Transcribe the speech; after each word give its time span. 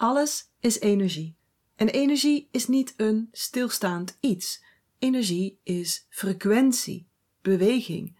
Alles 0.00 0.50
is 0.60 0.80
energie. 0.80 1.36
En 1.76 1.88
energie 1.88 2.48
is 2.50 2.66
niet 2.66 2.94
een 2.96 3.28
stilstaand 3.32 4.16
iets. 4.20 4.64
Energie 4.98 5.60
is 5.62 6.06
frequentie, 6.08 7.08
beweging. 7.42 8.18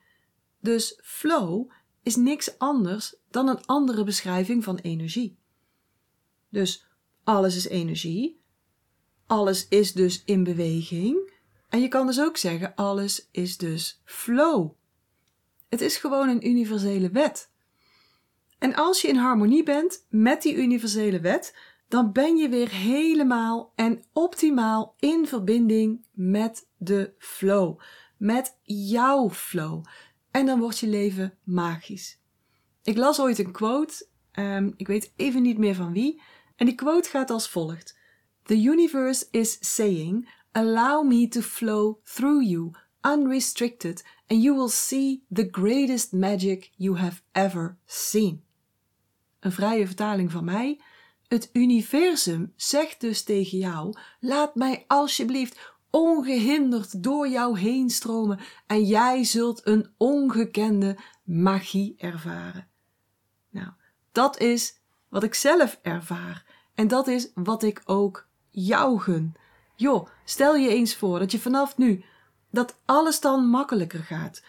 Dus 0.59 1.01
flow 1.03 1.71
is 2.03 2.17
niks 2.17 2.59
anders 2.59 3.17
dan 3.31 3.49
een 3.49 3.67
andere 3.67 4.05
beschrijving 4.05 4.65
van 4.65 4.77
energie. 4.77 5.39
Dus 6.49 6.87
alles 7.25 7.57
is 7.57 7.69
energie. 7.69 8.41
Alles 9.27 9.69
is 9.69 9.93
dus 9.93 10.23
in 10.25 10.45
beweging. 10.45 11.33
En 11.69 11.81
je 11.81 11.89
kan 11.89 12.07
dus 12.07 12.21
ook 12.21 12.37
zeggen: 12.37 12.75
alles 12.75 13.29
is 13.31 13.57
dus 13.57 14.01
flow. 14.05 14.71
Het 15.69 15.81
is 15.81 15.97
gewoon 15.97 16.29
een 16.29 16.49
universele 16.49 17.11
wet. 17.11 17.51
En 18.61 18.75
als 18.75 19.01
je 19.01 19.09
in 19.09 19.17
harmonie 19.17 19.63
bent 19.63 20.07
met 20.09 20.43
die 20.43 20.55
universele 20.55 21.21
wet, 21.21 21.55
dan 21.91 22.13
ben 22.13 22.37
je 22.37 22.49
weer 22.49 22.71
helemaal 22.71 23.73
en 23.75 24.03
optimaal 24.13 24.95
in 24.99 25.27
verbinding 25.27 26.07
met 26.13 26.69
de 26.77 27.15
flow, 27.19 27.81
met 28.17 28.59
jouw 28.63 29.31
flow. 29.31 29.85
En 30.31 30.47
dan 30.47 30.59
wordt 30.59 30.79
je 30.79 30.87
leven 30.87 31.35
magisch. 31.45 32.21
Ik 32.83 32.97
las 32.97 33.21
ooit 33.21 33.39
een 33.39 33.53
quote, 33.53 34.07
um, 34.33 34.75
ik 34.77 34.87
weet 34.87 35.13
even 35.17 35.43
niet 35.43 35.59
meer 35.59 35.75
van 35.75 35.93
wie, 35.93 36.23
en 36.57 36.67
die 36.67 36.75
quote 36.75 37.09
gaat 37.09 37.31
als 37.31 37.49
volgt: 37.49 37.99
The 38.43 38.63
universe 38.63 39.27
is 39.31 39.75
saying, 39.75 40.29
Allow 40.53 41.07
me 41.07 41.29
to 41.29 41.41
flow 41.41 41.97
through 42.05 42.49
you, 42.49 42.71
unrestricted, 43.03 44.05
and 44.27 44.43
you 44.43 44.57
will 44.57 44.69
see 44.69 45.25
the 45.33 45.49
greatest 45.51 46.13
magic 46.13 46.71
you 46.77 46.99
have 46.99 47.23
ever 47.33 47.79
seen. 47.87 48.45
Een 49.41 49.53
vrije 49.53 49.87
vertaling 49.87 50.31
van 50.31 50.45
mij. 50.45 50.81
Het 51.31 51.51
universum 51.53 52.53
zegt 52.57 53.01
dus 53.01 53.23
tegen 53.23 53.59
jou: 53.59 53.95
laat 54.21 54.55
mij 54.55 54.85
alsjeblieft 54.87 55.73
ongehinderd 55.91 57.03
door 57.03 57.29
jou 57.29 57.59
heen 57.59 57.91
stromen 57.91 58.41
en 58.67 58.85
jij 58.85 59.25
zult 59.25 59.67
een 59.67 59.91
ongekende 59.97 60.97
magie 61.25 61.95
ervaren. 61.99 62.69
Nou, 63.51 63.69
dat 64.13 64.39
is 64.39 64.81
wat 65.09 65.23
ik 65.23 65.35
zelf 65.35 65.79
ervaar 65.83 66.45
en 66.75 66.89
dat 66.89 67.07
is 67.07 67.31
wat 67.35 67.63
ik 67.63 67.83
ook 67.85 68.27
jou 68.49 68.99
gun. 68.99 69.35
Joh, 69.77 70.09
stel 70.25 70.57
je 70.57 70.69
eens 70.69 70.97
voor 70.97 71.19
dat 71.19 71.33
je 71.33 71.41
vanaf 71.41 71.77
nu 71.77 72.05
dat 72.51 72.81
alles 72.85 73.21
dan 73.21 73.47
makkelijker 73.47 74.03
gaat. 74.03 74.43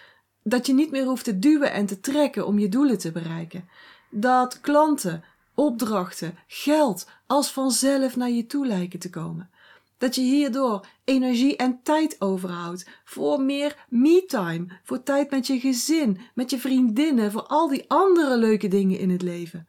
Dat 0.43 0.65
je 0.65 0.73
niet 0.73 0.91
meer 0.91 1.05
hoeft 1.05 1.23
te 1.23 1.39
duwen 1.39 1.71
en 1.71 1.85
te 1.85 1.99
trekken 1.99 2.47
om 2.47 2.59
je 2.59 2.69
doelen 2.69 2.97
te 2.97 3.11
bereiken. 3.11 3.69
Dat 4.09 4.61
klanten, 4.61 5.23
opdrachten, 5.55 6.37
geld 6.47 7.09
als 7.27 7.51
vanzelf 7.51 8.15
naar 8.15 8.29
je 8.29 8.45
toe 8.45 8.67
lijken 8.67 8.99
te 8.99 9.09
komen. 9.09 9.49
Dat 9.97 10.15
je 10.15 10.21
hierdoor 10.21 10.87
energie 11.03 11.55
en 11.55 11.79
tijd 11.83 12.21
overhoudt 12.21 12.89
voor 13.03 13.41
meer 13.41 13.85
me-time, 13.89 14.79
voor 14.83 15.03
tijd 15.03 15.31
met 15.31 15.47
je 15.47 15.59
gezin, 15.59 16.19
met 16.33 16.49
je 16.49 16.59
vriendinnen, 16.59 17.31
voor 17.31 17.43
al 17.43 17.67
die 17.67 17.85
andere 17.87 18.37
leuke 18.37 18.67
dingen 18.67 18.99
in 18.99 19.09
het 19.09 19.21
leven. 19.21 19.67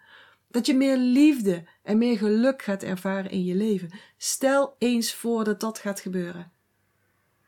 Dat 0.48 0.66
je 0.66 0.74
meer 0.74 0.96
liefde 0.96 1.64
en 1.82 1.98
meer 1.98 2.18
geluk 2.18 2.62
gaat 2.62 2.82
ervaren 2.82 3.30
in 3.30 3.44
je 3.44 3.54
leven. 3.54 3.90
Stel 4.16 4.74
eens 4.78 5.14
voor 5.14 5.44
dat 5.44 5.60
dat 5.60 5.78
gaat 5.78 6.00
gebeuren. 6.00 6.52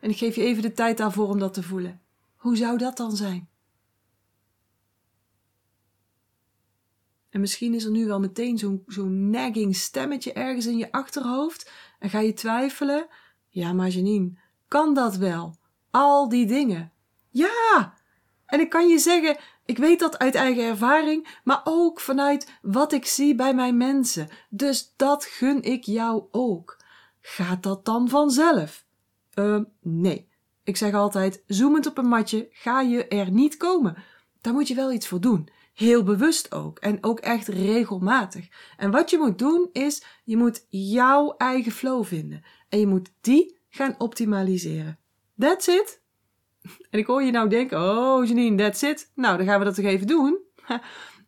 En 0.00 0.10
ik 0.10 0.16
geef 0.16 0.36
je 0.36 0.42
even 0.42 0.62
de 0.62 0.72
tijd 0.72 0.96
daarvoor 0.96 1.28
om 1.28 1.38
dat 1.38 1.54
te 1.54 1.62
voelen. 1.62 2.00
Hoe 2.36 2.56
zou 2.56 2.78
dat 2.78 2.96
dan 2.96 3.16
zijn? 3.16 3.48
En 7.34 7.40
misschien 7.40 7.74
is 7.74 7.84
er 7.84 7.90
nu 7.90 8.06
wel 8.06 8.20
meteen 8.20 8.58
zo'n 8.58 8.82
zo'n 8.86 9.30
nagging 9.30 9.76
stemmetje 9.76 10.32
ergens 10.32 10.66
in 10.66 10.76
je 10.76 10.92
achterhoofd. 10.92 11.70
En 11.98 12.10
ga 12.10 12.18
je 12.20 12.32
twijfelen? 12.32 13.06
Ja, 13.48 13.72
maar 13.72 13.88
Janine, 13.88 14.32
kan 14.68 14.94
dat 14.94 15.16
wel? 15.16 15.56
Al 15.90 16.28
die 16.28 16.46
dingen. 16.46 16.92
Ja! 17.30 17.94
En 18.46 18.60
ik 18.60 18.70
kan 18.70 18.88
je 18.88 18.98
zeggen, 18.98 19.36
ik 19.64 19.78
weet 19.78 19.98
dat 19.98 20.18
uit 20.18 20.34
eigen 20.34 20.64
ervaring, 20.64 21.38
maar 21.44 21.60
ook 21.64 22.00
vanuit 22.00 22.58
wat 22.62 22.92
ik 22.92 23.06
zie 23.06 23.34
bij 23.34 23.54
mijn 23.54 23.76
mensen. 23.76 24.28
Dus 24.50 24.92
dat 24.96 25.24
gun 25.24 25.62
ik 25.62 25.84
jou 25.84 26.24
ook. 26.30 26.76
Gaat 27.20 27.62
dat 27.62 27.84
dan 27.84 28.08
vanzelf? 28.08 28.84
Uh, 29.34 29.60
nee. 29.80 30.28
Ik 30.64 30.76
zeg 30.76 30.94
altijd, 30.94 31.42
zoemend 31.46 31.86
op 31.86 31.98
een 31.98 32.08
matje 32.08 32.48
ga 32.50 32.80
je 32.80 33.08
er 33.08 33.30
niet 33.30 33.56
komen. 33.56 33.96
Daar 34.40 34.52
moet 34.52 34.68
je 34.68 34.74
wel 34.74 34.92
iets 34.92 35.08
voor 35.08 35.20
doen. 35.20 35.48
Heel 35.74 36.02
bewust 36.02 36.52
ook. 36.52 36.78
En 36.78 36.98
ook 37.00 37.20
echt 37.20 37.48
regelmatig. 37.48 38.48
En 38.76 38.90
wat 38.90 39.10
je 39.10 39.18
moet 39.18 39.38
doen 39.38 39.68
is, 39.72 40.04
je 40.24 40.36
moet 40.36 40.66
jouw 40.68 41.34
eigen 41.36 41.72
flow 41.72 42.04
vinden. 42.04 42.44
En 42.68 42.78
je 42.78 42.86
moet 42.86 43.10
die 43.20 43.58
gaan 43.68 43.94
optimaliseren. 43.98 44.98
That's 45.38 45.66
it. 45.66 46.02
En 46.90 46.98
ik 46.98 47.06
hoor 47.06 47.22
je 47.22 47.30
nou 47.30 47.48
denken, 47.48 47.78
oh 47.78 48.26
Janine, 48.26 48.56
that's 48.56 48.82
it. 48.82 49.10
Nou, 49.14 49.36
dan 49.36 49.46
gaan 49.46 49.58
we 49.58 49.64
dat 49.64 49.74
toch 49.74 49.84
even 49.84 50.06
doen. 50.06 50.38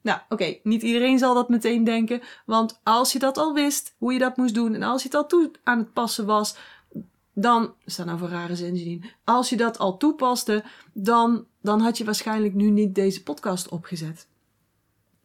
nou, 0.03 0.21
oké, 0.29 0.59
niet 0.63 0.83
iedereen 0.83 1.19
zal 1.19 1.35
dat 1.35 1.49
meteen 1.49 1.85
denken. 1.85 2.21
Want 2.47 2.81
als 2.83 3.13
je 3.13 3.19
dat 3.19 3.39
al 3.39 3.55
wist, 3.55 3.95
hoe 3.99 4.13
je 4.13 4.19
dat 4.19 4.37
moest 4.37 4.55
doen. 4.55 4.75
En 4.75 4.83
als 4.83 5.03
je 5.03 5.09
het 5.09 5.17
al 5.17 5.27
toe 5.27 5.51
aan 5.65 5.79
het 5.79 5.93
passen 5.93 6.27
was, 6.27 6.57
dan, 7.35 7.75
staat 7.85 8.07
nou 8.07 8.19
voor 8.19 8.29
rare 8.29 8.57
zin 8.57 8.77
Janine. 8.77 9.07
Als 9.25 9.49
je 9.49 9.57
dat 9.57 9.79
al 9.79 9.97
toepaste, 9.97 10.65
dan, 10.93 11.47
dan 11.61 11.81
had 11.81 11.99
je 11.99 12.05
waarschijnlijk 12.05 12.55
nu 12.55 12.71
niet 12.71 12.95
deze 12.95 13.23
podcast 13.23 13.69
opgezet. 13.69 14.29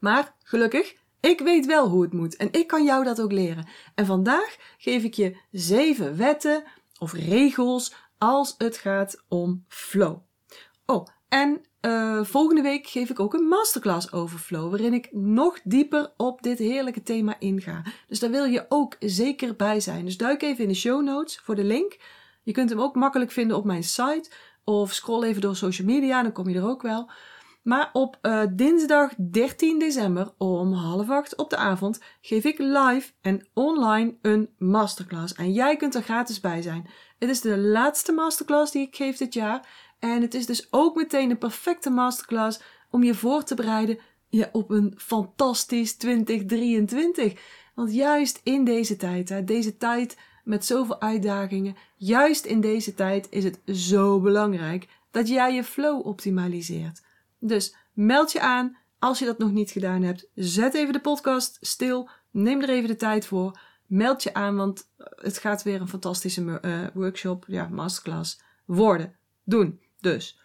Maar 0.01 0.35
gelukkig, 0.44 0.95
ik 1.19 1.39
weet 1.39 1.66
wel 1.66 1.88
hoe 1.88 2.01
het 2.01 2.13
moet 2.13 2.35
en 2.35 2.47
ik 2.51 2.67
kan 2.67 2.84
jou 2.84 3.03
dat 3.03 3.22
ook 3.22 3.31
leren. 3.31 3.67
En 3.95 4.06
vandaag 4.06 4.57
geef 4.78 5.03
ik 5.03 5.13
je 5.13 5.38
zeven 5.51 6.17
wetten 6.17 6.63
of 7.00 7.13
regels 7.13 7.94
als 8.17 8.56
het 8.57 8.78
gaat 8.78 9.23
om 9.28 9.66
flow. 9.67 10.17
Oh, 10.85 11.07
en 11.29 11.62
uh, 11.81 12.23
volgende 12.23 12.62
week 12.62 12.88
geef 12.88 13.09
ik 13.09 13.19
ook 13.19 13.34
een 13.34 13.47
masterclass 13.47 14.12
over 14.12 14.39
flow, 14.39 14.69
waarin 14.69 14.94
ik 14.94 15.09
nog 15.12 15.59
dieper 15.63 16.13
op 16.18 16.41
dit 16.41 16.57
heerlijke 16.57 17.03
thema 17.03 17.35
inga. 17.39 17.83
Dus 18.07 18.19
daar 18.19 18.31
wil 18.31 18.45
je 18.45 18.66
ook 18.69 18.95
zeker 19.00 19.56
bij 19.56 19.79
zijn. 19.79 20.06
Dus 20.06 20.18
duik 20.18 20.41
even 20.41 20.63
in 20.63 20.69
de 20.69 20.75
show 20.75 21.03
notes 21.03 21.39
voor 21.44 21.56
de 21.56 21.63
link. 21.63 21.97
Je 22.44 22.51
kunt 22.51 22.69
hem 22.69 22.79
ook 22.79 22.95
makkelijk 22.95 23.31
vinden 23.31 23.57
op 23.57 23.66
mijn 23.66 23.83
site 23.83 24.29
of 24.63 24.94
scroll 24.94 25.23
even 25.23 25.41
door 25.41 25.56
social 25.56 25.88
media, 25.88 26.23
dan 26.23 26.31
kom 26.31 26.50
je 26.50 26.57
er 26.57 26.68
ook 26.68 26.81
wel. 26.81 27.12
Maar 27.61 27.89
op 27.94 28.17
uh, 28.22 28.44
dinsdag 28.51 29.13
13 29.16 29.79
december 29.79 30.33
om 30.38 30.73
half 30.73 31.09
acht 31.09 31.35
op 31.35 31.49
de 31.49 31.57
avond 31.57 31.99
geef 32.22 32.44
ik 32.44 32.57
live 32.57 33.11
en 33.22 33.47
online 33.53 34.16
een 34.22 34.49
masterclass. 34.57 35.33
En 35.33 35.53
jij 35.53 35.77
kunt 35.77 35.95
er 35.95 36.01
gratis 36.01 36.39
bij 36.39 36.61
zijn. 36.61 36.89
Het 37.19 37.29
is 37.29 37.41
de 37.41 37.57
laatste 37.57 38.11
masterclass 38.11 38.71
die 38.71 38.88
ik 38.88 38.95
geef 38.95 39.17
dit 39.17 39.33
jaar. 39.33 39.67
En 40.00 40.21
het 40.21 40.33
is 40.33 40.45
dus 40.45 40.67
ook 40.71 40.95
meteen 40.95 41.29
een 41.29 41.38
perfecte 41.38 41.89
masterclass 41.89 42.61
om 42.89 43.03
je 43.03 43.13
voor 43.13 43.44
te 43.44 43.55
bereiden 43.55 44.00
ja, 44.29 44.50
op 44.51 44.69
een 44.69 44.94
fantastisch 44.97 45.95
2023. 45.95 47.33
Want 47.75 47.94
juist 47.94 48.41
in 48.44 48.63
deze 48.63 48.95
tijd, 48.95 49.47
deze 49.47 49.77
tijd 49.77 50.17
met 50.44 50.66
zoveel 50.66 51.01
uitdagingen, 51.01 51.75
juist 51.95 52.45
in 52.45 52.61
deze 52.61 52.94
tijd 52.94 53.27
is 53.29 53.44
het 53.44 53.59
zo 53.66 54.19
belangrijk 54.19 54.88
dat 55.11 55.27
jij 55.27 55.53
je 55.53 55.63
flow 55.63 56.05
optimaliseert. 56.05 57.01
Dus 57.41 57.75
meld 57.94 58.31
je 58.31 58.41
aan 58.41 58.78
als 59.00 59.19
je 59.19 59.25
dat 59.25 59.38
nog 59.38 59.52
niet 59.52 59.72
gedaan 59.72 60.02
hebt. 60.02 60.28
Zet 60.35 60.74
even 60.74 60.94
de 60.94 61.02
podcast 61.02 61.57
stil. 61.62 62.09
Neem 62.31 62.62
er 62.62 62.69
even 62.69 62.90
de 62.90 62.96
tijd 62.96 63.25
voor. 63.25 63.59
Meld 63.85 64.24
je 64.24 64.34
aan, 64.34 64.56
want 64.56 64.90
het 65.16 65.38
gaat 65.38 65.63
weer 65.63 65.81
een 65.81 65.88
fantastische 65.88 66.59
uh, 66.62 66.88
workshop, 66.94 67.46
ja, 67.47 67.68
masterclass 67.68 68.41
worden. 68.66 69.16
Doen. 69.44 69.81
Dus. 70.00 70.40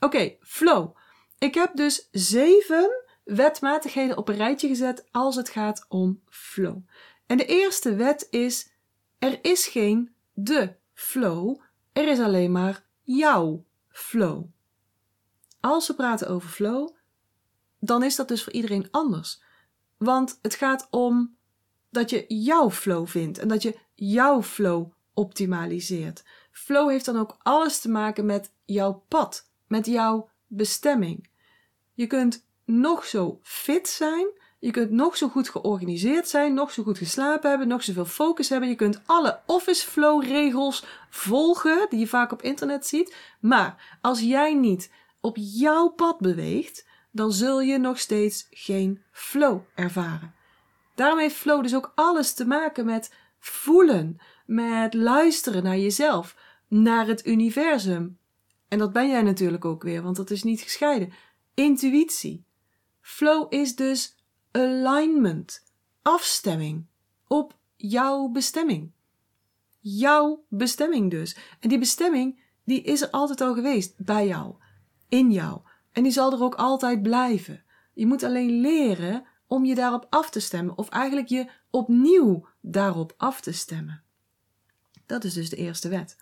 Oké, 0.00 0.36
flow. 0.40 0.96
Ik 1.38 1.54
heb 1.54 1.76
dus 1.76 2.08
zeven 2.10 3.04
wetmatigheden 3.24 4.16
op 4.16 4.28
een 4.28 4.36
rijtje 4.36 4.68
gezet 4.68 5.04
als 5.10 5.36
het 5.36 5.48
gaat 5.48 5.86
om 5.88 6.20
flow. 6.28 6.76
En 7.26 7.36
de 7.36 7.46
eerste 7.46 7.94
wet 7.94 8.26
is: 8.30 8.72
er 9.18 9.38
is 9.42 9.66
geen 9.66 10.14
de 10.32 10.74
flow, 10.94 11.60
er 11.92 12.08
is 12.08 12.18
alleen 12.18 12.52
maar 12.52 12.84
jouw 13.02 13.64
flow. 13.88 14.44
Als 15.62 15.86
we 15.86 15.94
praten 15.94 16.28
over 16.28 16.48
flow, 16.48 16.88
dan 17.78 18.02
is 18.02 18.16
dat 18.16 18.28
dus 18.28 18.44
voor 18.44 18.52
iedereen 18.52 18.88
anders. 18.90 19.42
Want 19.96 20.38
het 20.42 20.54
gaat 20.54 20.88
om 20.90 21.36
dat 21.90 22.10
je 22.10 22.24
jouw 22.28 22.70
flow 22.70 23.06
vindt 23.06 23.38
en 23.38 23.48
dat 23.48 23.62
je 23.62 23.78
jouw 23.94 24.42
flow 24.42 24.92
optimaliseert. 25.14 26.24
Flow 26.50 26.90
heeft 26.90 27.04
dan 27.04 27.16
ook 27.16 27.36
alles 27.42 27.80
te 27.80 27.88
maken 27.88 28.26
met 28.26 28.52
jouw 28.64 29.04
pad, 29.08 29.50
met 29.66 29.86
jouw 29.86 30.28
bestemming. 30.46 31.28
Je 31.94 32.06
kunt 32.06 32.44
nog 32.64 33.04
zo 33.04 33.38
fit 33.42 33.88
zijn, 33.88 34.26
je 34.58 34.70
kunt 34.70 34.90
nog 34.90 35.16
zo 35.16 35.28
goed 35.28 35.48
georganiseerd 35.48 36.28
zijn, 36.28 36.54
nog 36.54 36.72
zo 36.72 36.82
goed 36.82 36.98
geslapen 36.98 37.50
hebben, 37.50 37.68
nog 37.68 37.82
zoveel 37.82 38.04
focus 38.04 38.48
hebben. 38.48 38.68
Je 38.68 38.74
kunt 38.74 39.00
alle 39.06 39.40
office 39.46 39.86
flow 39.86 40.24
regels 40.24 40.84
volgen 41.10 41.86
die 41.90 41.98
je 41.98 42.06
vaak 42.06 42.32
op 42.32 42.42
internet 42.42 42.86
ziet. 42.86 43.16
Maar 43.40 43.98
als 44.00 44.20
jij 44.20 44.54
niet 44.54 44.90
op 45.22 45.36
jouw 45.40 45.88
pad 45.88 46.18
beweegt, 46.18 46.86
dan 47.10 47.32
zul 47.32 47.60
je 47.60 47.78
nog 47.78 47.98
steeds 47.98 48.46
geen 48.50 49.02
flow 49.10 49.60
ervaren. 49.74 50.34
Daarom 50.94 51.18
heeft 51.18 51.36
flow 51.36 51.62
dus 51.62 51.74
ook 51.74 51.92
alles 51.94 52.34
te 52.34 52.46
maken 52.46 52.84
met 52.84 53.14
voelen, 53.38 54.18
met 54.46 54.94
luisteren 54.94 55.62
naar 55.62 55.78
jezelf, 55.78 56.36
naar 56.68 57.06
het 57.06 57.26
universum. 57.26 58.18
En 58.68 58.78
dat 58.78 58.92
ben 58.92 59.08
jij 59.08 59.22
natuurlijk 59.22 59.64
ook 59.64 59.82
weer, 59.82 60.02
want 60.02 60.16
dat 60.16 60.30
is 60.30 60.42
niet 60.42 60.60
gescheiden. 60.60 61.12
Intuïtie. 61.54 62.44
Flow 63.00 63.46
is 63.52 63.76
dus 63.76 64.16
alignment, 64.50 65.64
afstemming 66.02 66.86
op 67.26 67.56
jouw 67.76 68.28
bestemming. 68.28 68.92
Jouw 69.80 70.44
bestemming 70.48 71.10
dus. 71.10 71.36
En 71.60 71.68
die 71.68 71.78
bestemming, 71.78 72.40
die 72.64 72.82
is 72.82 73.00
er 73.02 73.10
altijd 73.10 73.40
al 73.40 73.54
geweest 73.54 73.94
bij 73.96 74.26
jou, 74.26 74.54
in 75.12 75.30
jou. 75.30 75.60
En 75.92 76.02
die 76.02 76.12
zal 76.12 76.32
er 76.32 76.42
ook 76.42 76.54
altijd 76.54 77.02
blijven. 77.02 77.64
Je 77.92 78.06
moet 78.06 78.22
alleen 78.22 78.60
leren 78.60 79.24
om 79.46 79.64
je 79.64 79.74
daarop 79.74 80.06
af 80.10 80.30
te 80.30 80.40
stemmen, 80.40 80.78
of 80.78 80.88
eigenlijk 80.88 81.28
je 81.28 81.50
opnieuw 81.70 82.46
daarop 82.60 83.14
af 83.16 83.40
te 83.40 83.52
stemmen. 83.52 84.02
Dat 85.06 85.24
is 85.24 85.34
dus 85.34 85.50
de 85.50 85.56
eerste 85.56 85.88
wet. 85.88 86.16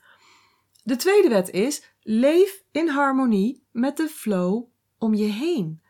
De 0.84 0.96
tweede 0.96 1.28
wet 1.28 1.50
is: 1.50 1.82
leef 2.02 2.64
in 2.70 2.88
harmonie 2.88 3.66
met 3.72 3.96
de 3.96 4.08
flow 4.08 4.64
om 4.98 5.14
je 5.14 5.26
heen. 5.26 5.82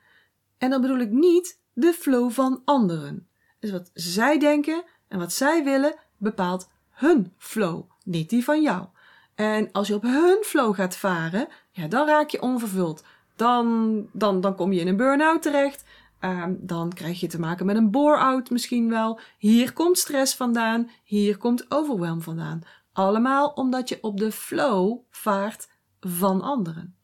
En 0.59 0.71
dan 0.71 0.81
bedoel 0.81 0.99
ik 0.99 1.11
niet 1.11 1.61
de 1.73 1.93
flow 1.93 2.31
van 2.31 2.63
anderen. 2.65 3.29
Dus 3.59 3.71
wat 3.71 3.91
zij 3.95 4.39
denken 4.39 4.85
en 5.09 5.19
wat 5.19 5.33
zij 5.33 5.65
willen 5.65 5.95
bepaalt 6.17 6.71
hun 6.91 7.33
flow, 7.37 7.91
niet 8.05 8.31
die 8.31 8.45
van 8.45 8.63
jou. 8.63 8.87
En 9.35 9.73
als 9.73 9.89
je 9.89 9.95
op 9.95 10.03
hun 10.03 10.39
flow 10.43 10.75
gaat 10.75 10.97
varen, 10.97 11.49
ja, 11.71 11.89
dan 11.89 12.07
raak 12.07 12.31
je 12.31 12.43
onvervuld. 12.43 13.05
Dan, 13.37 14.07
dan, 14.13 14.41
dan 14.41 14.55
kom 14.55 14.73
je 14.73 14.81
in 14.81 14.89
een 14.89 14.97
burn-out 14.97 15.43
terecht. 15.43 15.85
Ehm, 16.19 16.55
dan 16.59 16.93
krijg 16.93 17.21
je 17.21 17.27
te 17.27 17.41
maken 17.41 17.67
met 17.67 17.77
een 17.77 17.91
bore-out 17.91 18.51
misschien 18.51 18.89
wel. 18.89 19.21
Hier 19.39 19.73
komt 19.73 19.99
stress 19.99 20.35
vandaan. 20.35 20.91
Hier 21.05 21.37
komt 21.37 21.71
overwhelm 21.71 22.23
vandaan. 22.23 22.63
Allemaal 22.93 23.49
omdat 23.49 23.89
je 23.89 23.99
op 24.01 24.19
de 24.19 24.33
flow 24.33 24.99
vaart 25.11 25.69
van 26.01 26.41
anderen. 26.41 26.95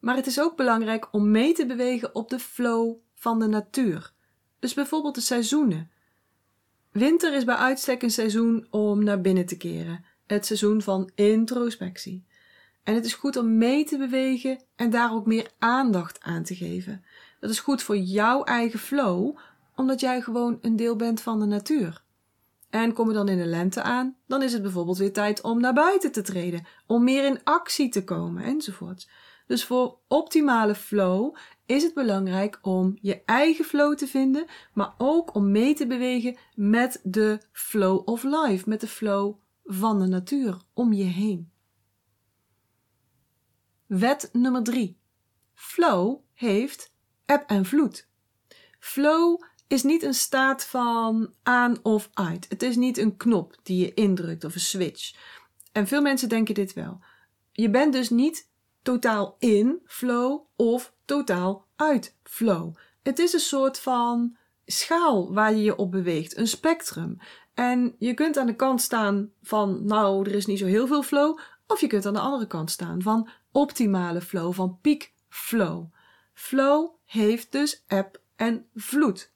Maar 0.00 0.16
het 0.16 0.26
is 0.26 0.40
ook 0.40 0.56
belangrijk 0.56 1.08
om 1.12 1.30
mee 1.30 1.52
te 1.52 1.66
bewegen 1.66 2.14
op 2.14 2.30
de 2.30 2.38
flow 2.38 2.96
van 3.14 3.38
de 3.38 3.46
natuur. 3.46 4.12
Dus 4.58 4.74
bijvoorbeeld 4.74 5.14
de 5.14 5.20
seizoenen. 5.20 5.90
Winter 6.90 7.34
is 7.34 7.44
bij 7.44 7.54
uitstek 7.54 8.02
een 8.02 8.10
seizoen 8.10 8.66
om 8.70 9.04
naar 9.04 9.20
binnen 9.20 9.46
te 9.46 9.56
keren. 9.56 10.04
Het 10.26 10.46
seizoen 10.46 10.82
van 10.82 11.10
introspectie. 11.14 12.26
En 12.84 12.94
het 12.94 13.04
is 13.04 13.14
goed 13.14 13.36
om 13.36 13.58
mee 13.58 13.84
te 13.84 13.98
bewegen 13.98 14.58
en 14.76 14.90
daar 14.90 15.12
ook 15.12 15.26
meer 15.26 15.50
aandacht 15.58 16.20
aan 16.20 16.42
te 16.42 16.54
geven. 16.54 17.04
Dat 17.40 17.50
is 17.50 17.60
goed 17.60 17.82
voor 17.82 17.96
jouw 17.96 18.44
eigen 18.44 18.78
flow, 18.78 19.36
omdat 19.76 20.00
jij 20.00 20.20
gewoon 20.20 20.58
een 20.60 20.76
deel 20.76 20.96
bent 20.96 21.20
van 21.20 21.40
de 21.40 21.46
natuur. 21.46 22.02
En 22.70 22.92
kom 22.92 23.06
we 23.06 23.12
dan 23.12 23.28
in 23.28 23.38
de 23.38 23.46
lente 23.46 23.82
aan, 23.82 24.16
dan 24.26 24.42
is 24.42 24.52
het 24.52 24.62
bijvoorbeeld 24.62 24.98
weer 24.98 25.12
tijd 25.12 25.42
om 25.42 25.60
naar 25.60 25.74
buiten 25.74 26.12
te 26.12 26.22
treden, 26.22 26.66
om 26.86 27.04
meer 27.04 27.24
in 27.24 27.40
actie 27.44 27.88
te 27.88 28.04
komen 28.04 28.42
enzovoort. 28.42 29.08
Dus 29.46 29.64
voor 29.64 29.98
optimale 30.08 30.74
flow 30.74 31.36
is 31.66 31.82
het 31.82 31.94
belangrijk 31.94 32.58
om 32.62 32.98
je 33.00 33.22
eigen 33.24 33.64
flow 33.64 33.96
te 33.96 34.06
vinden, 34.06 34.44
maar 34.74 34.94
ook 34.98 35.34
om 35.34 35.50
mee 35.50 35.74
te 35.74 35.86
bewegen 35.86 36.36
met 36.54 37.00
de 37.02 37.40
flow 37.52 38.08
of 38.08 38.22
life, 38.22 38.68
met 38.68 38.80
de 38.80 38.86
flow 38.86 39.34
van 39.64 39.98
de 39.98 40.06
natuur 40.06 40.56
om 40.72 40.92
je 40.92 41.04
heen. 41.04 41.51
Wet 43.98 44.28
nummer 44.32 44.62
3. 44.62 44.98
Flow 45.54 46.18
heeft 46.34 46.92
eb 47.26 47.44
en 47.46 47.64
vloed. 47.64 48.08
Flow 48.78 49.42
is 49.66 49.82
niet 49.82 50.02
een 50.02 50.14
staat 50.14 50.64
van 50.64 51.34
aan 51.42 51.78
of 51.82 52.10
uit. 52.12 52.46
Het 52.48 52.62
is 52.62 52.76
niet 52.76 52.98
een 52.98 53.16
knop 53.16 53.56
die 53.62 53.84
je 53.84 53.94
indrukt 53.94 54.44
of 54.44 54.54
een 54.54 54.60
switch. 54.60 55.14
En 55.72 55.86
veel 55.86 56.02
mensen 56.02 56.28
denken 56.28 56.54
dit 56.54 56.72
wel. 56.72 57.00
Je 57.52 57.70
bent 57.70 57.92
dus 57.92 58.10
niet 58.10 58.48
totaal 58.82 59.36
in 59.38 59.80
flow 59.84 60.40
of 60.56 60.94
totaal 61.04 61.66
uit 61.76 62.16
flow. 62.22 62.74
Het 63.02 63.18
is 63.18 63.32
een 63.32 63.40
soort 63.40 63.78
van 63.78 64.36
schaal 64.66 65.32
waar 65.32 65.54
je 65.54 65.62
je 65.62 65.76
op 65.76 65.90
beweegt, 65.90 66.36
een 66.36 66.48
spectrum. 66.48 67.16
En 67.54 67.94
je 67.98 68.14
kunt 68.14 68.36
aan 68.36 68.46
de 68.46 68.56
kant 68.56 68.80
staan 68.80 69.30
van, 69.42 69.84
nou, 69.84 70.28
er 70.28 70.34
is 70.34 70.46
niet 70.46 70.58
zo 70.58 70.66
heel 70.66 70.86
veel 70.86 71.02
flow, 71.02 71.38
of 71.66 71.80
je 71.80 71.86
kunt 71.86 72.06
aan 72.06 72.12
de 72.12 72.20
andere 72.20 72.46
kant 72.46 72.70
staan 72.70 73.02
van 73.02 73.28
optimale 73.52 74.20
flow, 74.20 74.52
van 74.52 74.78
peak 74.80 75.12
flow. 75.28 75.84
Flow 76.34 76.90
heeft 77.04 77.52
dus 77.52 77.84
eb 77.86 78.20
en 78.36 78.66
vloed. 78.74 79.32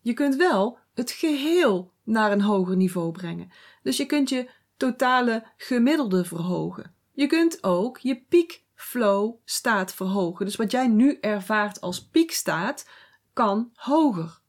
Je 0.00 0.12
kunt 0.12 0.36
wel 0.36 0.78
het 0.94 1.10
geheel 1.10 1.92
naar 2.02 2.32
een 2.32 2.40
hoger 2.40 2.76
niveau 2.76 3.12
brengen. 3.12 3.50
Dus 3.82 3.96
je 3.96 4.06
kunt 4.06 4.28
je 4.28 4.50
totale 4.76 5.44
gemiddelde 5.56 6.24
verhogen. 6.24 6.94
Je 7.12 7.26
kunt 7.26 7.64
ook 7.64 7.98
je 7.98 8.24
peak 8.28 8.62
flow 8.74 9.34
staat 9.44 9.94
verhogen. 9.94 10.44
Dus 10.44 10.56
wat 10.56 10.70
jij 10.70 10.88
nu 10.88 11.18
ervaart 11.20 11.80
als 11.80 12.08
piekstaat, 12.08 12.88
kan 13.32 13.70
hoger. 13.74 14.40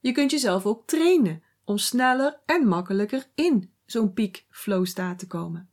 Je 0.00 0.12
kunt 0.12 0.30
jezelf 0.30 0.66
ook 0.66 0.86
trainen 0.86 1.42
om 1.64 1.78
sneller 1.78 2.40
en 2.46 2.66
makkelijker 2.66 3.26
in 3.34 3.72
zo'n 3.86 4.12
peak 4.12 4.44
flow 4.50 4.86
staat 4.86 5.18
te 5.18 5.26
komen. 5.26 5.68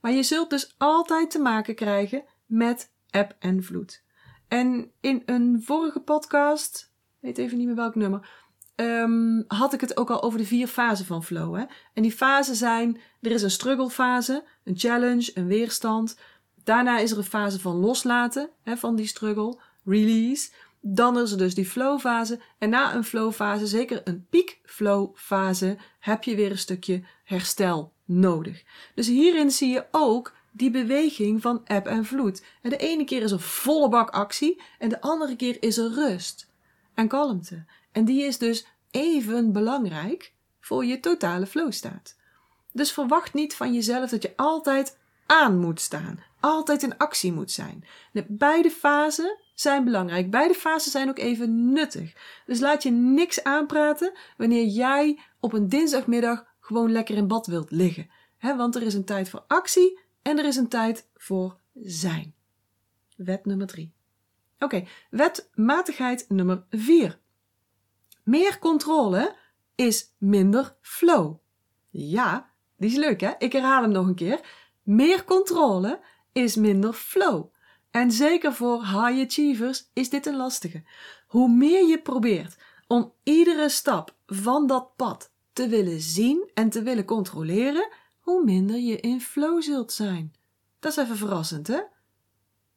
Maar 0.00 0.12
je 0.12 0.22
zult 0.22 0.50
dus 0.50 0.74
altijd 0.78 1.30
te 1.30 1.38
maken 1.38 1.74
krijgen 1.74 2.24
met 2.46 2.92
eb 3.10 3.36
en 3.38 3.62
vloed. 3.62 4.02
En 4.48 4.90
in 5.00 5.22
een 5.26 5.62
vorige 5.64 6.00
podcast, 6.00 6.92
weet 7.20 7.38
even 7.38 7.58
niet 7.58 7.66
meer 7.66 7.76
welk 7.76 7.94
nummer, 7.94 8.28
ehm, 8.74 9.42
had 9.46 9.72
ik 9.72 9.80
het 9.80 9.96
ook 9.96 10.10
al 10.10 10.22
over 10.22 10.38
de 10.38 10.46
vier 10.46 10.66
fasen 10.66 11.06
van 11.06 11.24
flow. 11.24 11.56
Hè? 11.56 11.64
En 11.94 12.02
die 12.02 12.12
fasen 12.12 12.56
zijn, 12.56 13.00
er 13.20 13.30
is 13.30 13.42
een 13.42 13.50
struggle 13.50 13.90
fase, 13.90 14.44
een 14.64 14.78
challenge, 14.78 15.30
een 15.34 15.46
weerstand, 15.46 16.16
Daarna 16.64 16.98
is 16.98 17.10
er 17.10 17.18
een 17.18 17.24
fase 17.24 17.60
van 17.60 17.76
loslaten 17.76 18.50
hè, 18.62 18.76
van 18.76 18.96
die 18.96 19.06
struggle, 19.06 19.58
release. 19.84 20.50
Dan 20.80 21.18
is 21.18 21.32
er 21.32 21.38
dus 21.38 21.54
die 21.54 21.66
flow 21.66 22.00
fase. 22.00 22.40
En 22.58 22.70
na 22.70 22.94
een 22.94 23.04
flow 23.04 23.32
fase, 23.32 23.66
zeker 23.66 24.00
een 24.04 24.26
peak 24.30 24.58
flow 24.64 25.16
fase, 25.16 25.76
heb 25.98 26.24
je 26.24 26.36
weer 26.36 26.50
een 26.50 26.58
stukje 26.58 27.04
herstel 27.24 27.92
nodig. 28.04 28.62
Dus 28.94 29.06
hierin 29.06 29.50
zie 29.50 29.68
je 29.68 29.86
ook 29.90 30.32
die 30.52 30.70
beweging 30.70 31.42
van 31.42 31.60
eb 31.64 31.86
en 31.86 32.04
vloed. 32.04 32.42
En 32.62 32.70
de 32.70 32.76
ene 32.76 33.04
keer 33.04 33.22
is 33.22 33.30
er 33.30 33.40
volle 33.40 33.88
bak 33.88 34.10
actie 34.10 34.62
en 34.78 34.88
de 34.88 35.00
andere 35.00 35.36
keer 35.36 35.56
is 35.62 35.76
er 35.76 35.92
rust 35.92 36.50
en 36.94 37.08
kalmte. 37.08 37.64
En 37.92 38.04
die 38.04 38.22
is 38.22 38.38
dus 38.38 38.66
even 38.90 39.52
belangrijk 39.52 40.32
voor 40.60 40.84
je 40.84 41.00
totale 41.00 41.46
flow 41.46 41.72
staat. 41.72 42.16
Dus 42.72 42.92
verwacht 42.92 43.34
niet 43.34 43.54
van 43.54 43.74
jezelf 43.74 44.10
dat 44.10 44.22
je 44.22 44.32
altijd 44.36 44.98
aan 45.26 45.58
moet 45.58 45.80
staan, 45.80 46.22
altijd 46.40 46.82
in 46.82 46.98
actie 46.98 47.32
moet 47.32 47.50
zijn. 47.50 47.84
De 48.12 48.24
beide 48.28 48.70
fasen 48.70 49.38
zijn 49.54 49.84
belangrijk. 49.84 50.30
Beide 50.30 50.54
fasen 50.54 50.90
zijn 50.90 51.08
ook 51.08 51.18
even 51.18 51.72
nuttig. 51.72 52.12
Dus 52.46 52.60
laat 52.60 52.82
je 52.82 52.90
niks 52.90 53.44
aanpraten 53.44 54.12
wanneer 54.36 54.66
jij 54.66 55.18
op 55.40 55.52
een 55.52 55.68
dinsdagmiddag 55.68 56.44
gewoon 56.64 56.92
lekker 56.92 57.16
in 57.16 57.26
bad 57.26 57.46
wilt 57.46 57.70
liggen. 57.70 58.10
want 58.40 58.76
er 58.76 58.82
is 58.82 58.94
een 58.94 59.04
tijd 59.04 59.28
voor 59.28 59.44
actie 59.46 60.00
en 60.22 60.38
er 60.38 60.44
is 60.44 60.56
een 60.56 60.68
tijd 60.68 61.08
voor 61.14 61.58
zijn. 61.74 62.34
Wet 63.16 63.44
nummer 63.44 63.66
drie. 63.66 63.92
Oké, 64.58 64.84
wetmatigheid 65.10 66.24
nummer 66.28 66.64
vier. 66.70 67.18
Meer 68.22 68.58
controle 68.58 69.36
is 69.74 70.14
minder 70.18 70.76
flow. 70.80 71.36
Ja, 71.90 72.50
die 72.76 72.90
is 72.90 72.96
leuk 72.96 73.20
hè? 73.20 73.32
Ik 73.38 73.52
herhaal 73.52 73.82
hem 73.82 73.92
nog 73.92 74.06
een 74.06 74.14
keer. 74.14 74.40
Meer 74.82 75.24
controle 75.24 76.00
is 76.32 76.56
minder 76.56 76.92
flow. 76.92 77.52
En 77.90 78.10
zeker 78.10 78.52
voor 78.52 78.80
high 78.82 79.24
achievers 79.24 79.90
is 79.92 80.10
dit 80.10 80.26
een 80.26 80.36
lastige. 80.36 80.82
Hoe 81.26 81.48
meer 81.48 81.86
je 81.86 82.02
probeert 82.02 82.56
om 82.86 83.12
iedere 83.22 83.68
stap 83.68 84.16
van 84.26 84.66
dat 84.66 84.96
pad 84.96 85.33
te 85.54 85.68
willen 85.68 86.00
zien 86.00 86.50
en 86.54 86.70
te 86.70 86.82
willen 86.82 87.04
controleren, 87.04 87.88
hoe 88.20 88.44
minder 88.44 88.76
je 88.76 89.00
in 89.00 89.20
flow 89.20 89.62
zult 89.62 89.92
zijn. 89.92 90.32
Dat 90.80 90.92
is 90.92 90.98
even 90.98 91.16
verrassend, 91.16 91.66
hè? 91.66 91.80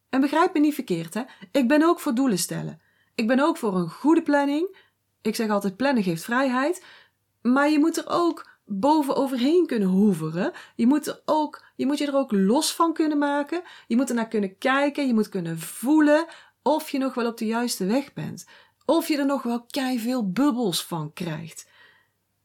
En 0.08 0.20
begrijp 0.20 0.54
me 0.54 0.60
niet 0.60 0.74
verkeerd, 0.74 1.14
hè? 1.14 1.22
Ik 1.52 1.68
ben 1.68 1.82
ook 1.82 2.00
voor 2.00 2.14
doelen 2.14 2.38
stellen. 2.38 2.80
Ik 3.14 3.26
ben 3.26 3.40
ook 3.40 3.56
voor 3.56 3.76
een 3.76 3.90
goede 3.90 4.22
planning. 4.22 4.76
Ik 5.22 5.34
zeg 5.34 5.48
altijd: 5.48 5.76
plannen 5.76 6.02
geeft 6.02 6.24
vrijheid. 6.24 6.84
Maar 7.42 7.70
je 7.70 7.78
moet 7.78 7.96
er 7.96 8.04
ook 8.06 8.48
boven 8.64 9.16
overheen 9.16 9.66
kunnen 9.66 9.88
hoeveren. 9.88 10.52
Je 10.76 10.86
moet, 10.86 11.06
er 11.06 11.22
ook, 11.24 11.64
je 11.76 11.86
moet 11.86 11.98
je 11.98 12.06
er 12.06 12.16
ook 12.16 12.32
los 12.32 12.74
van 12.74 12.92
kunnen 12.92 13.18
maken. 13.18 13.62
Je 13.86 13.96
moet 13.96 14.08
er 14.08 14.14
naar 14.14 14.28
kunnen 14.28 14.58
kijken. 14.58 15.06
Je 15.06 15.14
moet 15.14 15.28
kunnen 15.28 15.58
voelen 15.58 16.26
of 16.62 16.90
je 16.90 16.98
nog 16.98 17.14
wel 17.14 17.26
op 17.26 17.38
de 17.38 17.46
juiste 17.46 17.86
weg 17.86 18.12
bent. 18.12 18.46
Of 18.84 19.08
je 19.08 19.18
er 19.18 19.26
nog 19.26 19.42
wel 19.42 19.64
kei 19.66 19.98
veel 19.98 20.30
bubbels 20.30 20.84
van 20.84 21.12
krijgt. 21.12 21.66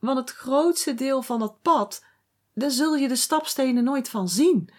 Want 0.05 0.17
het 0.17 0.31
grootste 0.31 0.93
deel 0.93 1.21
van 1.21 1.39
dat 1.39 1.61
pad, 1.61 2.03
daar 2.53 2.71
zul 2.71 2.95
je 2.95 3.07
de 3.07 3.15
stapstenen 3.15 3.83
nooit 3.83 4.09
van 4.09 4.29
zien. 4.29 4.69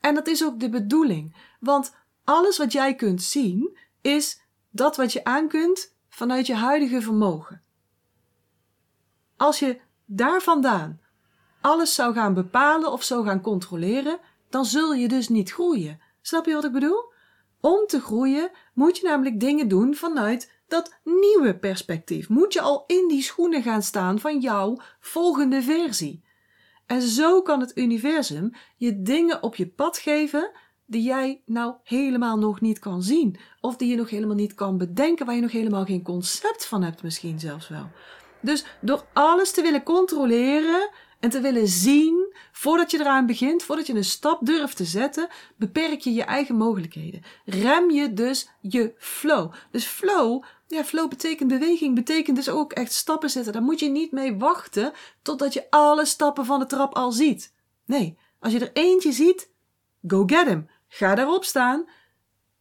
En 0.00 0.14
dat 0.14 0.26
is 0.26 0.44
ook 0.44 0.60
de 0.60 0.68
bedoeling. 0.68 1.36
Want 1.60 1.94
alles 2.24 2.58
wat 2.58 2.72
jij 2.72 2.94
kunt 2.94 3.22
zien, 3.22 3.78
is 4.00 4.40
dat 4.70 4.96
wat 4.96 5.12
je 5.12 5.24
aan 5.24 5.48
kunt 5.48 5.94
vanuit 6.08 6.46
je 6.46 6.54
huidige 6.54 7.02
vermogen. 7.02 7.62
als 9.36 9.58
je 9.58 9.80
daar 10.04 10.42
vandaan 10.42 11.00
alles 11.60 11.94
zou 11.94 12.14
gaan 12.14 12.34
bepalen 12.34 12.92
of 12.92 13.02
zou 13.02 13.26
gaan 13.26 13.40
controleren, 13.40 14.18
dan 14.48 14.64
zul 14.64 14.94
je 14.94 15.08
dus 15.08 15.28
niet 15.28 15.52
groeien. 15.52 16.00
Snap 16.22 16.46
je 16.46 16.54
wat 16.54 16.64
ik 16.64 16.72
bedoel? 16.72 17.12
Om 17.60 17.86
te 17.86 18.00
groeien 18.00 18.50
moet 18.74 18.96
je 18.96 19.06
namelijk 19.06 19.40
dingen 19.40 19.68
doen 19.68 19.94
vanuit 19.94 20.52
dat 20.72 20.94
nieuwe 21.04 21.58
perspectief. 21.58 22.28
Moet 22.28 22.52
je 22.52 22.60
al 22.60 22.84
in 22.86 23.08
die 23.08 23.22
schoenen 23.22 23.62
gaan 23.62 23.82
staan 23.82 24.18
van 24.18 24.40
jouw 24.40 24.78
volgende 25.00 25.62
versie. 25.62 26.22
En 26.86 27.02
zo 27.02 27.42
kan 27.42 27.60
het 27.60 27.76
universum 27.76 28.52
je 28.76 29.02
dingen 29.02 29.42
op 29.42 29.54
je 29.54 29.66
pad 29.66 29.98
geven 29.98 30.50
die 30.86 31.02
jij 31.02 31.42
nou 31.46 31.74
helemaal 31.84 32.38
nog 32.38 32.60
niet 32.60 32.78
kan 32.78 33.02
zien. 33.02 33.36
Of 33.60 33.76
die 33.76 33.88
je 33.88 33.96
nog 33.96 34.10
helemaal 34.10 34.36
niet 34.36 34.54
kan 34.54 34.78
bedenken, 34.78 35.26
waar 35.26 35.34
je 35.34 35.40
nog 35.40 35.52
helemaal 35.52 35.84
geen 35.84 36.02
concept 36.02 36.66
van 36.66 36.82
hebt, 36.82 37.02
misschien 37.02 37.40
zelfs 37.40 37.68
wel. 37.68 37.90
Dus 38.40 38.64
door 38.80 39.06
alles 39.12 39.50
te 39.52 39.62
willen 39.62 39.82
controleren 39.82 40.90
en 41.22 41.30
te 41.30 41.40
willen 41.40 41.68
zien, 41.68 42.34
voordat 42.52 42.90
je 42.90 43.00
eraan 43.00 43.26
begint, 43.26 43.62
voordat 43.62 43.86
je 43.86 43.94
een 43.94 44.04
stap 44.04 44.46
durft 44.46 44.76
te 44.76 44.84
zetten, 44.84 45.28
beperk 45.56 46.00
je 46.00 46.12
je 46.12 46.22
eigen 46.22 46.56
mogelijkheden. 46.56 47.22
Rem 47.44 47.90
je 47.90 48.12
dus 48.12 48.48
je 48.60 48.94
flow. 48.98 49.52
Dus 49.70 49.84
flow, 49.84 50.42
ja, 50.72 50.84
flow 50.84 51.08
betekent 51.08 51.48
beweging, 51.48 51.94
betekent 51.94 52.36
dus 52.36 52.48
ook 52.48 52.72
echt 52.72 52.92
stappen 52.92 53.30
zetten. 53.30 53.52
Daar 53.52 53.62
moet 53.62 53.80
je 53.80 53.88
niet 53.88 54.12
mee 54.12 54.36
wachten 54.36 54.92
totdat 55.22 55.52
je 55.52 55.70
alle 55.70 56.04
stappen 56.04 56.44
van 56.44 56.58
de 56.58 56.66
trap 56.66 56.94
al 56.94 57.12
ziet. 57.12 57.52
Nee, 57.86 58.18
als 58.40 58.52
je 58.52 58.58
er 58.58 58.70
eentje 58.72 59.12
ziet, 59.12 59.50
go 60.06 60.22
get 60.26 60.46
him. 60.46 60.68
Ga 60.88 61.14
daarop 61.14 61.44
staan. 61.44 61.88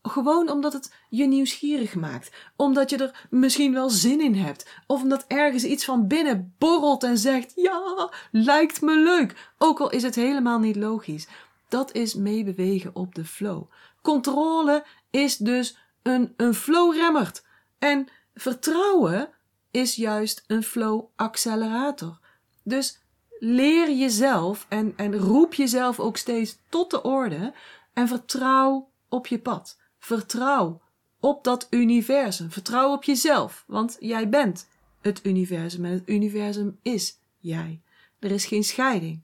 Gewoon 0.01 0.49
omdat 0.49 0.73
het 0.73 0.93
je 1.09 1.25
nieuwsgierig 1.25 1.95
maakt. 1.95 2.31
Omdat 2.55 2.89
je 2.89 2.97
er 2.97 3.27
misschien 3.29 3.73
wel 3.73 3.89
zin 3.89 4.21
in 4.21 4.35
hebt. 4.35 4.67
Of 4.87 5.01
omdat 5.01 5.25
ergens 5.27 5.63
iets 5.63 5.85
van 5.85 6.07
binnen 6.07 6.55
borrelt 6.57 7.03
en 7.03 7.17
zegt: 7.17 7.51
Ja, 7.55 8.11
lijkt 8.31 8.81
me 8.81 8.95
leuk. 8.95 9.51
Ook 9.57 9.79
al 9.79 9.89
is 9.89 10.03
het 10.03 10.15
helemaal 10.15 10.59
niet 10.59 10.75
logisch. 10.75 11.27
Dat 11.69 11.93
is 11.93 12.15
meebewegen 12.15 12.95
op 12.95 13.15
de 13.15 13.25
flow. 13.25 13.63
Controle 14.01 14.85
is 15.09 15.37
dus 15.37 15.77
een, 16.01 16.33
een 16.37 16.53
flow-remmert. 16.53 17.43
En 17.81 18.07
vertrouwen 18.33 19.29
is 19.71 19.95
juist 19.95 20.43
een 20.47 20.63
flow-accelerator. 20.63 22.19
Dus 22.63 22.99
leer 23.39 23.91
jezelf 23.91 24.65
en, 24.69 24.93
en 24.95 25.17
roep 25.17 25.53
jezelf 25.53 25.99
ook 25.99 26.17
steeds 26.17 26.57
tot 26.69 26.91
de 26.91 27.01
orde 27.01 27.53
en 27.93 28.07
vertrouw 28.07 28.91
op 29.09 29.27
je 29.27 29.39
pad. 29.39 29.79
Vertrouw 29.99 30.81
op 31.19 31.43
dat 31.43 31.67
universum. 31.69 32.51
Vertrouw 32.51 32.91
op 32.93 33.03
jezelf, 33.03 33.63
want 33.67 33.97
jij 33.99 34.29
bent 34.29 34.67
het 35.01 35.25
universum 35.25 35.85
en 35.85 35.91
het 35.91 36.09
universum 36.09 36.79
is 36.81 37.19
jij. 37.37 37.81
Er 38.19 38.31
is 38.31 38.45
geen 38.45 38.63
scheiding. 38.63 39.23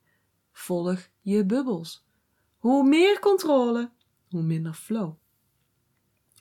Volg 0.52 1.10
je 1.22 1.46
bubbels. 1.46 2.06
Hoe 2.58 2.88
meer 2.88 3.20
controle, 3.20 3.92
hoe 4.30 4.44
minder 4.44 4.74
flow. 4.74 5.14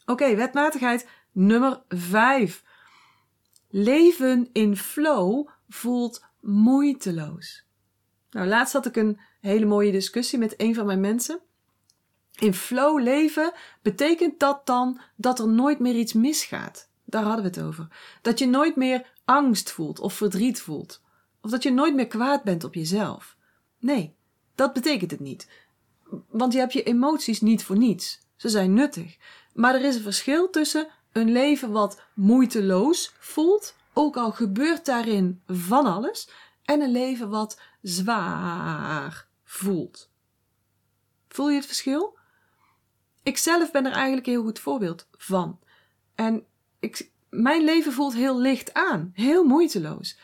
Oké, 0.06 0.36
wetmatigheid 0.36 1.08
nummer 1.36 1.82
5. 1.88 2.64
Leven 3.68 4.48
in 4.52 4.76
flow 4.76 5.48
voelt 5.68 6.24
moeiteloos. 6.40 7.64
Nou, 8.30 8.46
laatst 8.46 8.72
had 8.72 8.86
ik 8.86 8.96
een 8.96 9.20
hele 9.40 9.66
mooie 9.66 9.92
discussie 9.92 10.38
met 10.38 10.54
een 10.56 10.74
van 10.74 10.86
mijn 10.86 11.00
mensen. 11.00 11.40
In 12.38 12.54
flow 12.54 13.00
leven 13.00 13.52
betekent 13.82 14.40
dat 14.40 14.66
dan 14.66 15.00
dat 15.16 15.38
er 15.38 15.48
nooit 15.48 15.78
meer 15.78 15.94
iets 15.94 16.12
misgaat. 16.12 16.90
Daar 17.04 17.22
hadden 17.22 17.42
we 17.42 17.48
het 17.48 17.62
over. 17.62 17.88
Dat 18.22 18.38
je 18.38 18.46
nooit 18.46 18.76
meer 18.76 19.12
angst 19.24 19.70
voelt 19.70 20.00
of 20.00 20.14
verdriet 20.14 20.60
voelt. 20.60 21.02
Of 21.40 21.50
dat 21.50 21.62
je 21.62 21.72
nooit 21.72 21.94
meer 21.94 22.06
kwaad 22.06 22.42
bent 22.42 22.64
op 22.64 22.74
jezelf. 22.74 23.36
Nee, 23.78 24.16
dat 24.54 24.72
betekent 24.72 25.10
het 25.10 25.20
niet. 25.20 25.48
Want 26.28 26.52
je 26.52 26.58
hebt 26.58 26.72
je 26.72 26.82
emoties 26.82 27.40
niet 27.40 27.64
voor 27.64 27.76
niets. 27.76 28.24
Ze 28.36 28.48
zijn 28.48 28.72
nuttig. 28.72 29.16
Maar 29.54 29.74
er 29.74 29.84
is 29.84 29.96
een 29.96 30.02
verschil 30.02 30.50
tussen 30.50 30.88
een 31.16 31.32
leven 31.32 31.72
wat 31.72 32.02
moeiteloos 32.14 33.12
voelt, 33.18 33.76
ook 33.92 34.16
al 34.16 34.32
gebeurt 34.32 34.84
daarin 34.84 35.42
van 35.46 35.86
alles, 35.86 36.28
en 36.62 36.80
een 36.80 36.90
leven 36.90 37.30
wat 37.30 37.60
zwaar 37.82 39.26
voelt. 39.44 40.10
Voel 41.28 41.50
je 41.50 41.56
het 41.56 41.66
verschil? 41.66 42.18
Ik 43.22 43.38
zelf 43.38 43.70
ben 43.70 43.86
er 43.86 43.92
eigenlijk 43.92 44.26
een 44.26 44.32
heel 44.32 44.42
goed 44.42 44.58
voorbeeld 44.58 45.06
van. 45.12 45.58
En 46.14 46.46
ik, 46.80 47.10
mijn 47.30 47.64
leven 47.64 47.92
voelt 47.92 48.14
heel 48.14 48.40
licht 48.40 48.74
aan, 48.74 49.10
heel 49.14 49.44
moeiteloos. 49.44 50.18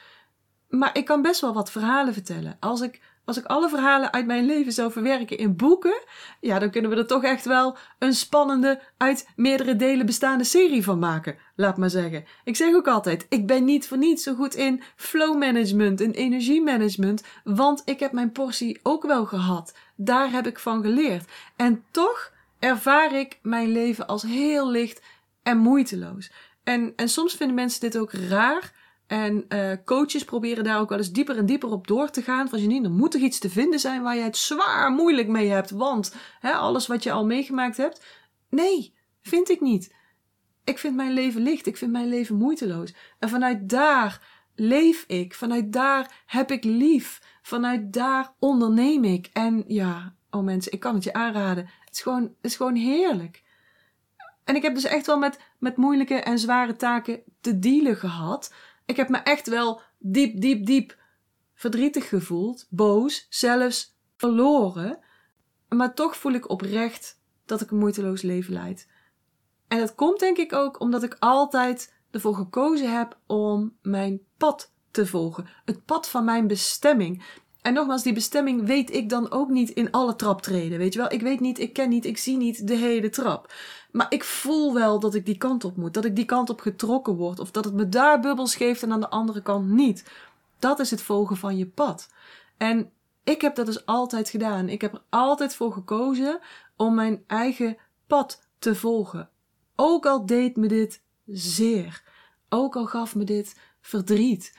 Maar 0.69 0.97
ik 0.97 1.05
kan 1.05 1.23
best 1.23 1.41
wel 1.41 1.55
wat 1.55 1.71
verhalen 1.71 2.13
vertellen. 2.13 2.57
Als 2.61 2.81
ik, 2.81 3.01
als 3.25 3.37
ik 3.37 3.45
alle 3.45 3.69
verhalen 3.69 4.13
uit 4.13 4.27
mijn 4.27 4.47
leven 4.47 4.73
zou 4.73 4.93
verwerken 4.93 5.39
in 5.39 5.57
boeken, 5.57 6.03
ja, 6.41 6.59
dan 6.59 6.71
kunnen 6.71 6.91
we 6.91 6.97
er 6.97 7.07
toch 7.07 7.25
echt 7.25 7.45
wel 7.45 7.77
een 7.99 8.15
spannende, 8.15 8.81
uit 8.97 9.29
meerdere 9.37 9.77
delen 9.77 10.07
bestaande 10.07 10.45
serie 10.45 10.85
van 10.85 10.99
maken, 10.99 11.37
laat 11.57 11.77
maar 11.77 11.91
zeggen. 11.91 12.25
Ik 12.45 12.57
zeg 12.57 12.75
ook 12.75 12.89
altijd, 12.89 13.27
ik 13.29 13.47
ben 13.47 13.65
niet 13.65 13.89
voor 13.89 13.99
niets 13.99 14.23
zo 14.23 14.35
goed 14.35 14.55
in 14.55 14.83
flow 14.97 15.39
management 15.39 16.01
en 16.01 16.13
energiemanagement, 16.13 17.23
want 17.45 17.83
ik 17.85 18.01
heb 18.01 18.13
mijn 18.13 18.33
portie 18.33 18.81
ook 18.83 19.03
wel 19.03 19.27
gehad. 19.27 19.75
Daar 19.97 20.31
heb 20.31 20.47
ik 20.47 20.59
van 20.59 20.83
geleerd. 20.83 21.31
En 21.57 21.85
toch 21.91 22.33
ervaar 22.59 23.15
ik 23.15 23.39
mijn 23.43 23.73
leven 23.73 24.07
als 24.07 24.23
heel 24.23 24.71
licht 24.71 25.03
en 25.43 25.59
moeiteloos. 25.59 26.33
En, 26.65 26.93
en 26.97 27.09
soms 27.09 27.35
vinden 27.35 27.57
mensen 27.57 27.81
dit 27.81 27.99
ook 27.99 28.13
raar. 28.13 28.73
En 29.13 29.45
uh, 29.49 29.73
coaches 29.85 30.25
proberen 30.25 30.65
daar 30.65 30.81
ook 30.81 30.89
wel 30.89 30.99
eens 30.99 31.13
dieper 31.13 31.37
en 31.37 31.47
dieper 31.47 31.71
op 31.71 31.87
door 31.87 32.11
te 32.11 32.23
gaan. 32.23 32.49
Van 32.49 32.61
Janine, 32.61 32.87
er 32.87 32.95
moet 32.95 33.11
toch 33.11 33.21
iets 33.21 33.39
te 33.39 33.51
vinden 33.51 33.81
zijn 33.81 34.03
waar 34.03 34.17
je 34.17 34.23
het 34.23 34.37
zwaar 34.37 34.91
moeilijk 34.91 35.29
mee 35.29 35.51
hebt. 35.51 35.71
Want 35.71 36.15
hè, 36.41 36.53
alles 36.53 36.87
wat 36.87 37.03
je 37.03 37.13
al 37.13 37.27
meegemaakt 37.27 37.77
hebt. 37.77 38.05
Nee, 38.51 38.95
vind 39.21 39.51
ik 39.51 39.61
niet. 39.61 39.95
Ik 40.65 40.79
vind 40.79 40.97
mijn 40.97 41.13
leven 41.13 41.43
licht. 41.43 41.67
Ik 41.67 41.77
vind 41.77 41.93
mijn 41.93 42.09
leven 42.09 42.37
moeiteloos. 42.37 42.95
En 43.19 43.29
vanuit 43.29 43.69
daar 43.69 44.21
leef 44.55 45.05
ik. 45.07 45.35
Vanuit 45.35 45.73
daar 45.73 46.23
heb 46.27 46.51
ik 46.51 46.65
lief. 46.65 47.21
Vanuit 47.43 47.93
daar 47.93 48.35
onderneem 48.39 49.05
ik. 49.05 49.31
En 49.33 49.65
ja, 49.67 50.15
oh 50.31 50.43
mensen, 50.43 50.73
ik 50.73 50.81
kan 50.81 50.95
het 50.95 51.05
je 51.05 51.13
aanraden. 51.13 51.65
Het 51.65 51.95
is 51.95 52.03
gewoon, 52.03 52.23
het 52.23 52.51
is 52.51 52.57
gewoon 52.57 52.75
heerlijk. 52.75 53.43
En 54.45 54.57
ik 54.57 54.63
heb 54.63 54.75
dus 54.75 54.85
echt 54.85 55.07
wel 55.07 55.19
met, 55.19 55.39
met 55.59 55.77
moeilijke 55.77 56.15
en 56.15 56.39
zware 56.39 56.77
taken 56.77 57.23
te 57.41 57.59
dealen 57.59 57.97
gehad. 57.97 58.53
Ik 58.93 58.99
heb 58.99 59.09
me 59.09 59.19
echt 59.19 59.49
wel 59.49 59.81
diep, 59.99 60.41
diep, 60.41 60.67
diep 60.67 60.97
verdrietig 61.55 62.09
gevoeld, 62.09 62.67
boos, 62.71 63.27
zelfs 63.29 63.97
verloren. 64.17 64.99
Maar 65.69 65.95
toch 65.95 66.17
voel 66.17 66.33
ik 66.33 66.51
oprecht 66.51 67.21
dat 67.45 67.61
ik 67.61 67.71
een 67.71 67.79
moeiteloos 67.79 68.23
leven 68.23 68.53
leid. 68.53 68.89
En 69.69 69.79
dat 69.79 69.95
komt 69.95 70.21
denk 70.21 70.37
ik 70.37 70.53
ook 70.53 70.81
omdat 70.81 71.03
ik 71.03 71.17
altijd 71.19 71.95
ervoor 72.11 72.35
gekozen 72.35 72.97
heb 72.97 73.19
om 73.27 73.77
mijn 73.83 74.21
pad 74.37 74.73
te 74.91 75.07
volgen. 75.07 75.47
Het 75.65 75.85
pad 75.85 76.09
van 76.09 76.25
mijn 76.25 76.47
bestemming. 76.47 77.41
En 77.63 77.73
nogmaals, 77.73 78.03
die 78.03 78.13
bestemming 78.13 78.67
weet 78.67 78.95
ik 78.95 79.09
dan 79.09 79.31
ook 79.31 79.49
niet 79.49 79.71
in 79.71 79.91
alle 79.91 80.17
traptreden. 80.17 80.79
Weet 80.79 80.93
je 80.93 80.99
wel, 80.99 81.13
ik 81.13 81.21
weet 81.21 81.41
niet, 81.41 81.59
ik 81.59 81.73
ken 81.73 81.89
niet, 81.89 82.05
ik 82.05 82.19
zie 82.19 82.37
niet 82.37 82.67
de 82.67 82.77
hele 82.77 83.11
trap. 83.11 83.53
Maar 83.91 84.07
ik 84.09 84.25
voel 84.25 84.75
wel 84.75 85.01
dat 85.01 85.15
ik 85.15 85.27
die 85.27 85.39
kant 85.39 85.65
op 85.65 85.77
moet. 85.77 85.95
Dat 85.95 86.05
ik 86.05 86.17
die 86.17 86.25
kant 86.25 86.51
op 86.51 86.61
getrokken 86.61 87.15
word. 87.15 87.39
Of 87.39 87.51
dat 87.51 87.65
het 87.65 87.75
me 87.75 87.89
daar 87.89 88.21
bubbels 88.21 88.55
geeft 88.55 88.83
en 88.83 88.93
aan 88.93 89.01
de 89.01 89.11
andere 89.11 89.43
kant 89.43 89.69
niet. 89.69 90.05
Dat 90.59 90.79
is 90.79 90.91
het 90.91 91.03
volgen 91.03 91.37
van 91.37 91.57
je 91.57 91.67
pad. 91.67 92.09
En 92.57 92.91
ik 93.25 93.41
heb 93.41 93.55
dat 93.55 93.67
dus 93.67 93.87
altijd 93.87 94.29
gedaan. 94.29 94.69
Ik 94.69 94.81
heb 94.81 94.95
er 94.95 95.03
altijd 95.09 95.55
voor 95.55 95.73
gekozen 95.73 96.39
om 96.77 96.95
mijn 96.95 97.25
eigen 97.27 97.77
pad 98.07 98.47
te 98.59 98.75
volgen. 98.75 99.29
Ook 99.77 100.07
al 100.07 100.27
deed 100.27 100.57
me 100.57 100.67
dit 100.67 101.03
zeer. 101.27 102.03
Ook 102.49 102.77
al 102.77 102.87
gaf 102.87 103.15
me 103.15 103.25
dit 103.25 103.59
verdriet. 103.81 104.59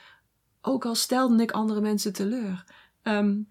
Ook 0.61 0.85
al 0.85 0.95
stelde 0.95 1.43
ik 1.43 1.51
andere 1.51 1.81
mensen 1.81 2.13
teleur. 2.13 2.63
Um, 3.03 3.49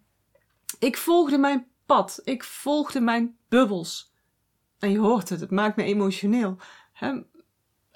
ik 0.79 0.97
volgde 0.97 1.39
mijn 1.39 1.67
pad. 1.87 2.21
Ik 2.25 2.45
volgde 2.45 3.01
mijn 3.01 3.37
bubbels. 3.49 4.15
En 4.79 4.91
je 4.91 4.99
hoort 4.99 5.29
het, 5.29 5.41
het 5.41 5.51
maakt 5.51 5.77
me 5.77 5.83
emotioneel. 5.83 6.57
Hè? 6.93 7.21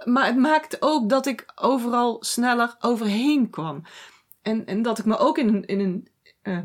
Maar 0.05 0.27
het 0.27 0.37
maakt 0.37 0.83
ook 0.83 1.09
dat 1.09 1.27
ik 1.27 1.53
overal 1.55 2.17
sneller 2.25 2.77
overheen 2.81 3.51
kwam. 3.51 3.83
En, 4.43 4.67
en 4.67 4.83
dat 4.83 4.99
ik 4.99 5.05
me 5.05 5.17
ook 5.17 5.39
in, 5.39 5.65
in 5.65 5.81
een 5.81 6.09
uh, 6.43 6.59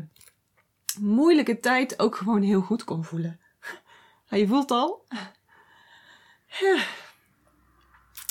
moeilijke 1.00 1.60
tijd 1.60 1.98
ook 1.98 2.16
gewoon 2.16 2.42
heel 2.42 2.60
goed 2.60 2.84
kon 2.84 3.04
voelen. 3.04 3.40
Ja, 4.26 4.36
je 4.36 4.46
voelt 4.46 4.70
al. 4.70 5.06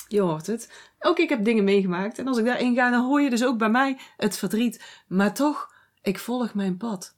Je 0.08 0.22
hoort 0.22 0.48
het. 0.48 0.92
Ook 1.00 1.20
ik 1.20 1.30
heb 1.30 1.44
dingen 1.44 1.64
meegemaakt. 1.64 2.20
En 2.20 2.28
als 2.28 2.38
ik 2.38 2.46
daarin 2.46 2.76
ga, 2.76 2.90
dan 2.90 3.06
hoor 3.06 3.22
je 3.22 3.30
dus 3.30 3.46
ook 3.46 3.58
bij 3.58 3.70
mij 3.70 4.00
het 4.18 4.38
verdriet. 4.38 5.04
Maar 5.08 5.34
toch 5.34 5.71
ik 6.02 6.20
volg 6.20 6.54
mijn 6.54 6.78
pad. 6.78 7.16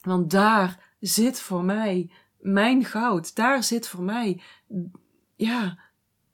Want 0.00 0.30
daar 0.30 0.94
zit 1.00 1.40
voor 1.40 1.64
mij 1.64 2.10
mijn 2.38 2.84
goud. 2.84 3.34
Daar 3.34 3.62
zit 3.62 3.88
voor 3.88 4.02
mij, 4.02 4.42
ja, 5.36 5.78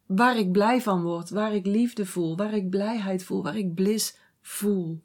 waar 0.07 0.37
ik 0.37 0.53
blij 0.53 0.83
van 0.83 1.03
word, 1.03 1.31
waar 1.31 1.55
ik 1.55 1.67
liefde 1.67 2.07
voel, 2.07 2.37
waar 2.37 2.55
ik 2.55 2.71
blijheid 2.71 3.25
voel, 3.25 3.43
waar 3.43 3.57
ik 3.57 3.75
bliss 3.75 4.17
voel. 4.41 5.01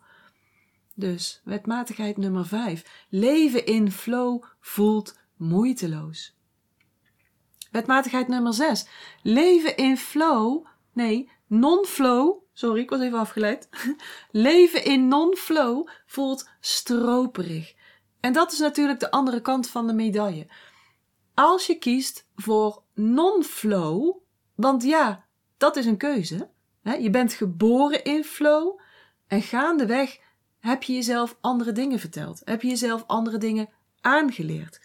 Dus 0.95 1.41
wetmatigheid 1.43 2.17
nummer 2.17 2.45
5. 2.45 3.05
Leven 3.09 3.65
in 3.65 3.91
flow 3.91 4.43
voelt 4.59 5.19
moeiteloos. 5.35 6.35
Wetmatigheid 7.71 8.27
nummer 8.27 8.53
6. 8.53 8.87
Leven 9.21 9.77
in 9.77 9.97
flow, 9.97 10.65
nee, 10.93 11.29
non-flow, 11.47 12.43
sorry, 12.61 12.81
ik 12.81 12.89
was 12.89 13.01
even 13.01 13.19
afgeleid. 13.19 13.69
Leven 14.31 14.83
in 14.83 15.07
non-flow 15.07 15.87
voelt 16.05 16.49
stroperig. 16.59 17.73
En 18.19 18.33
dat 18.33 18.51
is 18.51 18.59
natuurlijk 18.59 18.99
de 18.99 19.11
andere 19.11 19.41
kant 19.41 19.69
van 19.69 19.87
de 19.87 19.93
medaille. 19.93 20.47
Als 21.33 21.67
je 21.67 21.75
kiest 21.75 22.27
voor 22.35 22.83
non-flow, 22.93 24.17
want 24.55 24.83
ja, 24.83 25.25
dat 25.57 25.75
is 25.75 25.85
een 25.85 25.97
keuze. 25.97 26.49
Je 26.99 27.09
bent 27.09 27.33
geboren 27.33 28.03
in 28.03 28.23
flow 28.23 28.79
en 29.27 29.41
gaandeweg 29.41 30.19
heb 30.59 30.83
je 30.83 30.93
jezelf 30.93 31.37
andere 31.41 31.71
dingen 31.71 31.99
verteld. 31.99 32.41
Heb 32.43 32.61
je 32.61 32.67
jezelf 32.67 33.03
andere 33.07 33.37
dingen 33.37 33.69
aangeleerd. 34.01 34.81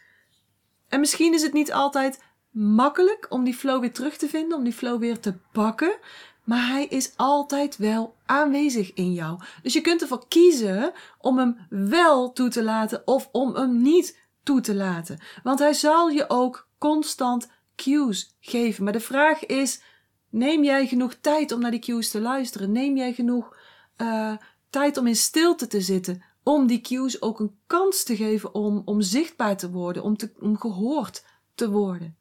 En 0.89 1.01
misschien 1.01 1.35
is 1.35 1.43
het 1.43 1.53
niet 1.53 1.73
altijd 1.73 2.23
makkelijk 2.51 3.27
om 3.29 3.45
die 3.45 3.55
flow 3.55 3.81
weer 3.81 3.93
terug 3.93 4.17
te 4.17 4.29
vinden, 4.29 4.59
om 4.59 4.65
die 4.65 4.73
flow 4.73 5.01
weer 5.01 5.21
te 5.21 5.35
pakken. 5.53 5.99
Maar 6.47 6.69
hij 6.69 6.87
is 6.87 7.13
altijd 7.17 7.77
wel 7.77 8.17
aanwezig 8.27 8.93
in 8.95 9.13
jou. 9.13 9.41
Dus 9.63 9.73
je 9.73 9.81
kunt 9.81 10.03
ervoor 10.03 10.29
kiezen 10.29 10.93
om 11.19 11.39
hem 11.39 11.67
wel 11.69 12.33
toe 12.33 12.49
te 12.49 12.63
laten 12.63 13.03
of 13.07 13.29
om 13.33 13.55
hem 13.55 13.83
niet 13.83 14.19
toe 14.43 14.61
te 14.61 14.75
laten. 14.75 15.19
Want 15.43 15.59
hij 15.59 15.73
zal 15.73 16.09
je 16.09 16.31
ook 16.31 16.69
constant 16.79 17.49
cues 17.77 18.37
geven. 18.41 18.85
Maar 18.85 18.93
de 18.93 19.01
vraag 19.01 19.47
is: 19.47 19.83
neem 20.31 20.65
jij 20.65 20.87
genoeg 20.87 21.15
tijd 21.15 21.53
om 21.53 21.61
naar 21.61 21.71
die 21.71 21.81
cues 21.81 22.11
te 22.11 22.21
luisteren? 22.21 22.73
Neem 22.73 22.97
jij 22.97 23.13
genoeg 23.13 23.57
uh, 23.97 24.37
tijd 24.71 24.97
om 24.97 25.07
in 25.07 25.17
stilte 25.17 25.67
te 25.67 25.81
zitten? 25.81 26.23
Om 26.43 26.67
die 26.67 26.81
cues 26.81 27.23
ook 27.23 27.41
een 27.41 27.59
kans 27.67 28.03
te 28.03 28.17
geven 28.17 28.55
om, 28.55 28.83
om 28.85 29.01
zichtbaar 29.01 29.57
te 29.57 29.71
worden, 29.71 30.03
om, 30.03 30.17
te, 30.17 30.33
om 30.41 30.59
gehoord 30.59 31.25
te 31.55 31.71
worden. 31.71 32.17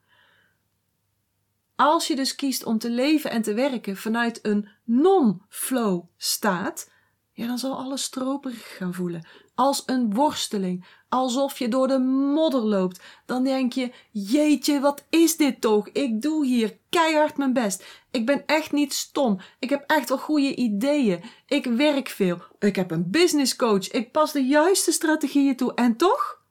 Als 1.75 2.07
je 2.07 2.15
dus 2.15 2.35
kiest 2.35 2.63
om 2.63 2.77
te 2.77 2.89
leven 2.89 3.31
en 3.31 3.41
te 3.41 3.53
werken 3.53 3.97
vanuit 3.97 4.39
een 4.41 4.67
non-flow 4.83 6.03
staat, 6.17 6.91
ja, 7.35 7.47
dan 7.47 7.57
zal 7.57 7.77
alles 7.77 8.03
stroperig 8.03 8.77
gaan 8.77 8.93
voelen. 8.93 9.27
Als 9.55 9.83
een 9.85 10.13
worsteling, 10.13 10.85
alsof 11.09 11.59
je 11.59 11.67
door 11.67 11.87
de 11.87 11.99
modder 12.33 12.61
loopt. 12.61 13.01
Dan 13.25 13.43
denk 13.43 13.73
je: 13.73 13.93
Jeetje, 14.11 14.79
wat 14.79 15.05
is 15.09 15.37
dit 15.37 15.61
toch? 15.61 15.89
Ik 15.89 16.21
doe 16.21 16.45
hier 16.45 16.77
keihard 16.89 17.37
mijn 17.37 17.53
best. 17.53 17.85
Ik 18.11 18.25
ben 18.25 18.45
echt 18.45 18.71
niet 18.71 18.93
stom. 18.93 19.39
Ik 19.59 19.69
heb 19.69 19.83
echt 19.87 20.09
wel 20.09 20.17
goede 20.17 20.55
ideeën. 20.55 21.23
Ik 21.47 21.65
werk 21.65 22.09
veel. 22.09 22.41
Ik 22.59 22.75
heb 22.75 22.91
een 22.91 23.09
business 23.09 23.55
coach. 23.55 23.91
Ik 23.91 24.11
pas 24.11 24.31
de 24.31 24.45
juiste 24.45 24.91
strategieën 24.91 25.55
toe. 25.55 25.73
En 25.73 25.95
toch? 25.95 26.41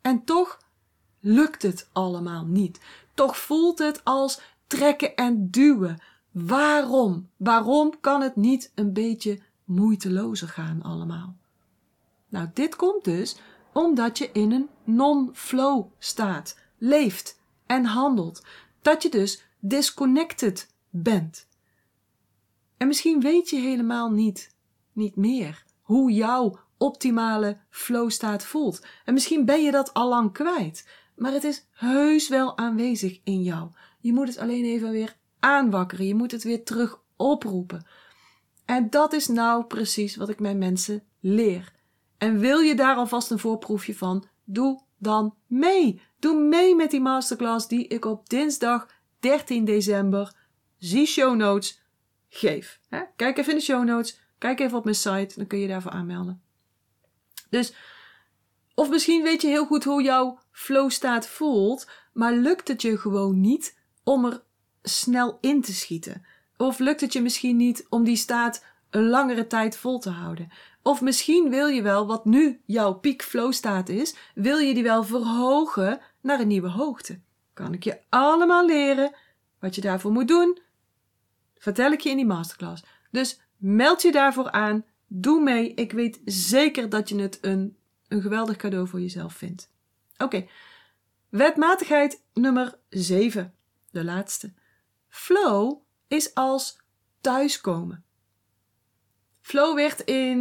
En 0.00 0.24
toch 0.24 0.58
lukt 1.20 1.62
het 1.62 1.88
allemaal 1.92 2.44
niet. 2.44 2.80
Toch 3.18 3.38
voelt 3.38 3.78
het 3.78 4.04
als 4.04 4.40
trekken 4.66 5.14
en 5.14 5.50
duwen. 5.50 6.02
Waarom? 6.30 7.30
Waarom 7.36 8.00
kan 8.00 8.20
het 8.20 8.36
niet 8.36 8.72
een 8.74 8.92
beetje 8.92 9.40
moeitelozer 9.64 10.48
gaan 10.48 10.82
allemaal? 10.82 11.36
Nou, 12.28 12.48
dit 12.54 12.76
komt 12.76 13.04
dus 13.04 13.36
omdat 13.72 14.18
je 14.18 14.30
in 14.32 14.52
een 14.52 14.68
non-flow 14.84 15.86
staat, 15.98 16.58
leeft 16.76 17.40
en 17.66 17.84
handelt. 17.84 18.42
Dat 18.82 19.02
je 19.02 19.08
dus 19.08 19.44
disconnected 19.58 20.74
bent. 20.90 21.46
En 22.76 22.86
misschien 22.86 23.20
weet 23.20 23.50
je 23.50 23.56
helemaal 23.56 24.10
niet, 24.10 24.54
niet 24.92 25.16
meer 25.16 25.64
hoe 25.82 26.12
jouw 26.12 26.58
optimale 26.76 27.58
flow 27.70 28.10
staat 28.10 28.44
voelt. 28.44 28.86
En 29.04 29.14
misschien 29.14 29.44
ben 29.44 29.62
je 29.62 29.70
dat 29.70 29.94
al 29.94 30.08
lang 30.08 30.32
kwijt. 30.32 30.86
Maar 31.18 31.32
het 31.32 31.44
is 31.44 31.66
heus 31.70 32.28
wel 32.28 32.58
aanwezig 32.58 33.20
in 33.24 33.42
jou. 33.42 33.70
Je 34.00 34.12
moet 34.12 34.28
het 34.28 34.38
alleen 34.38 34.64
even 34.64 34.90
weer 34.90 35.16
aanwakkeren. 35.40 36.06
Je 36.06 36.14
moet 36.14 36.30
het 36.30 36.42
weer 36.42 36.64
terug 36.64 37.00
oproepen. 37.16 37.86
En 38.64 38.90
dat 38.90 39.12
is 39.12 39.26
nou 39.26 39.64
precies 39.64 40.16
wat 40.16 40.28
ik 40.28 40.40
mijn 40.40 40.58
mensen 40.58 41.02
leer. 41.20 41.72
En 42.18 42.38
wil 42.38 42.58
je 42.58 42.74
daar 42.74 42.96
alvast 42.96 43.30
een 43.30 43.38
voorproefje 43.38 43.94
van? 43.94 44.24
Doe 44.44 44.80
dan 44.98 45.34
mee. 45.46 46.02
Doe 46.18 46.42
mee 46.42 46.74
met 46.74 46.90
die 46.90 47.00
masterclass 47.00 47.68
die 47.68 47.88
ik 47.88 48.04
op 48.04 48.28
dinsdag 48.28 48.86
13 49.20 49.64
december, 49.64 50.32
zie 50.78 51.06
show 51.06 51.36
notes, 51.36 51.82
geef. 52.28 52.80
Kijk 53.16 53.38
even 53.38 53.52
in 53.52 53.58
de 53.58 53.64
show 53.64 53.84
notes. 53.84 54.20
Kijk 54.38 54.60
even 54.60 54.78
op 54.78 54.84
mijn 54.84 54.96
site. 54.96 55.34
Dan 55.36 55.46
kun 55.46 55.58
je 55.58 55.68
daarvoor 55.68 55.90
aanmelden. 55.90 56.42
Dus, 57.50 57.74
of 58.78 58.90
misschien 58.90 59.22
weet 59.22 59.42
je 59.42 59.48
heel 59.48 59.66
goed 59.66 59.84
hoe 59.84 60.02
jouw 60.02 60.38
flow 60.50 60.90
staat 60.90 61.26
voelt, 61.26 61.88
maar 62.12 62.32
lukt 62.32 62.68
het 62.68 62.82
je 62.82 62.98
gewoon 62.98 63.40
niet 63.40 63.78
om 64.04 64.24
er 64.24 64.42
snel 64.82 65.38
in 65.40 65.62
te 65.62 65.72
schieten? 65.72 66.24
Of 66.56 66.78
lukt 66.78 67.00
het 67.00 67.12
je 67.12 67.22
misschien 67.22 67.56
niet 67.56 67.86
om 67.88 68.04
die 68.04 68.16
staat 68.16 68.64
een 68.90 69.08
langere 69.08 69.46
tijd 69.46 69.76
vol 69.76 69.98
te 69.98 70.10
houden? 70.10 70.48
Of 70.82 71.00
misschien 71.00 71.50
wil 71.50 71.66
je 71.66 71.82
wel, 71.82 72.06
wat 72.06 72.24
nu 72.24 72.60
jouw 72.64 72.92
peak 72.92 73.22
flow 73.22 73.52
staat 73.52 73.88
is, 73.88 74.14
wil 74.34 74.58
je 74.58 74.74
die 74.74 74.82
wel 74.82 75.04
verhogen 75.04 76.00
naar 76.20 76.40
een 76.40 76.48
nieuwe 76.48 76.70
hoogte? 76.70 77.20
Kan 77.54 77.72
ik 77.72 77.84
je 77.84 77.98
allemaal 78.08 78.66
leren 78.66 79.14
wat 79.60 79.74
je 79.74 79.80
daarvoor 79.80 80.12
moet 80.12 80.28
doen? 80.28 80.58
Vertel 81.56 81.92
ik 81.92 82.00
je 82.00 82.10
in 82.10 82.16
die 82.16 82.26
masterclass. 82.26 82.84
Dus 83.10 83.40
meld 83.56 84.02
je 84.02 84.12
daarvoor 84.12 84.50
aan. 84.50 84.84
Doe 85.06 85.40
mee. 85.40 85.74
Ik 85.74 85.92
weet 85.92 86.20
zeker 86.24 86.88
dat 86.88 87.08
je 87.08 87.20
het 87.20 87.38
een, 87.40 87.77
een 88.08 88.22
geweldig 88.22 88.56
cadeau 88.56 88.88
voor 88.88 89.00
jezelf 89.00 89.34
vindt. 89.34 89.70
Oké. 90.16 90.46
Wetmatigheid 91.28 92.22
nummer 92.34 92.78
7. 92.88 93.54
De 93.90 94.04
laatste. 94.04 94.52
Flow 95.08 95.80
is 96.08 96.34
als 96.34 96.78
thuiskomen. 97.20 98.04
Flow 99.40 99.74
werd 99.74 100.00
in 100.00 100.40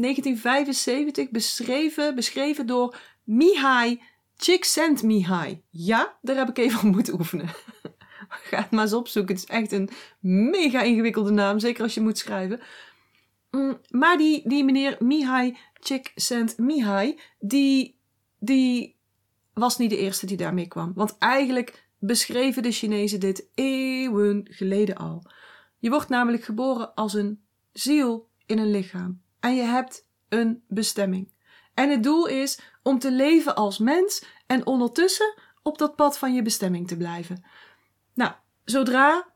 1975 0.00 1.30
beschreven, 1.30 2.14
beschreven 2.14 2.66
door 2.66 2.96
Mihai 3.24 4.00
Csikszentmihalyi. 4.36 5.62
Ja, 5.70 6.16
daar 6.22 6.36
heb 6.36 6.48
ik 6.48 6.58
even 6.58 6.78
op 6.78 6.94
moeten 6.94 7.14
oefenen. 7.14 7.48
Ga 8.48 8.60
het 8.60 8.70
maar 8.70 8.82
eens 8.82 8.92
opzoeken. 8.92 9.34
Het 9.34 9.44
is 9.44 9.50
echt 9.50 9.72
een 9.72 9.90
mega 10.50 10.82
ingewikkelde 10.82 11.30
naam, 11.30 11.58
zeker 11.58 11.82
als 11.82 11.94
je 11.94 12.00
moet 12.00 12.18
schrijven. 12.18 12.60
Mm, 13.50 13.80
maar 13.90 14.16
die, 14.16 14.48
die 14.48 14.64
meneer 14.64 14.96
Mihai 14.98 15.56
Csikszentmihalyi, 15.84 17.20
die, 17.38 17.98
die 18.38 18.96
was 19.52 19.78
niet 19.78 19.90
de 19.90 19.98
eerste 19.98 20.26
die 20.26 20.36
daarmee 20.36 20.68
kwam. 20.68 20.92
Want 20.94 21.18
eigenlijk 21.18 21.88
beschreven 21.98 22.62
de 22.62 22.70
Chinezen 22.70 23.20
dit 23.20 23.48
eeuwen 23.54 24.46
geleden 24.50 24.96
al. 24.96 25.22
Je 25.78 25.90
wordt 25.90 26.08
namelijk 26.08 26.44
geboren 26.44 26.94
als 26.94 27.14
een 27.14 27.44
ziel 27.72 28.28
in 28.46 28.58
een 28.58 28.70
lichaam. 28.70 29.22
En 29.40 29.54
je 29.54 29.62
hebt 29.62 30.06
een 30.28 30.62
bestemming. 30.68 31.32
En 31.74 31.90
het 31.90 32.02
doel 32.02 32.26
is 32.26 32.60
om 32.82 32.98
te 32.98 33.12
leven 33.12 33.54
als 33.54 33.78
mens 33.78 34.24
en 34.46 34.66
ondertussen 34.66 35.34
op 35.62 35.78
dat 35.78 35.96
pad 35.96 36.18
van 36.18 36.34
je 36.34 36.42
bestemming 36.42 36.88
te 36.88 36.96
blijven. 36.96 37.44
Nou, 38.14 38.32
zodra, 38.64 39.33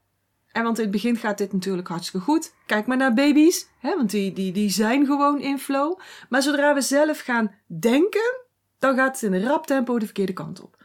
want 0.63 0.77
in 0.77 0.83
het 0.83 0.93
begin 0.93 1.17
gaat 1.17 1.39
dit 1.39 1.53
natuurlijk 1.53 1.89
hartstikke 1.89 2.27
goed. 2.27 2.55
Kijk 2.67 2.87
maar 2.87 2.97
naar 2.97 3.15
baby's, 3.15 3.69
hè, 3.79 3.97
want 3.97 4.11
die, 4.11 4.33
die, 4.33 4.53
die 4.53 4.71
zijn 4.71 5.07
gewoon 5.07 5.41
in 5.41 5.59
flow. 5.59 5.99
Maar 6.29 6.43
zodra 6.43 6.75
we 6.75 6.81
zelf 6.81 7.21
gaan 7.21 7.55
denken, 7.67 8.45
dan 8.79 8.97
gaat 8.97 9.21
het 9.21 9.23
in 9.23 9.33
een 9.33 9.47
rap 9.47 9.67
tempo 9.67 9.99
de 9.99 10.05
verkeerde 10.05 10.33
kant 10.33 10.63
op. 10.63 10.77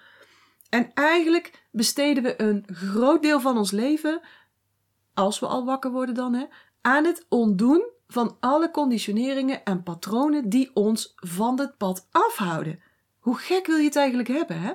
En 0.69 0.91
eigenlijk 0.93 1.65
besteden 1.71 2.23
we 2.23 2.41
een 2.41 2.65
groot 2.67 3.21
deel 3.21 3.39
van 3.39 3.57
ons 3.57 3.71
leven, 3.71 4.21
als 5.13 5.39
we 5.39 5.45
al 5.45 5.65
wakker 5.65 5.91
worden 5.91 6.15
dan, 6.15 6.33
hè, 6.33 6.45
aan 6.81 7.05
het 7.05 7.25
ontdoen 7.29 7.91
van 8.07 8.38
alle 8.39 8.71
conditioneringen 8.71 9.63
en 9.63 9.83
patronen 9.83 10.49
die 10.49 10.71
ons 10.73 11.13
van 11.15 11.59
het 11.59 11.77
pad 11.77 12.07
afhouden. 12.12 12.81
Hoe 13.19 13.38
gek 13.38 13.67
wil 13.67 13.77
je 13.77 13.83
het 13.83 13.95
eigenlijk 13.95 14.27
hebben, 14.27 14.62
hè? 14.62 14.71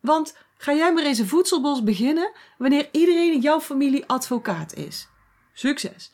Want 0.00 0.36
ga 0.62 0.74
jij 0.74 0.92
maar 0.92 1.04
eens 1.04 1.18
een 1.18 1.28
voedselbos 1.28 1.82
beginnen 1.82 2.32
wanneer 2.58 2.88
iedereen 2.92 3.32
in 3.32 3.40
jouw 3.40 3.60
familie 3.60 4.06
advocaat 4.06 4.74
is. 4.74 5.08
Succes. 5.52 6.10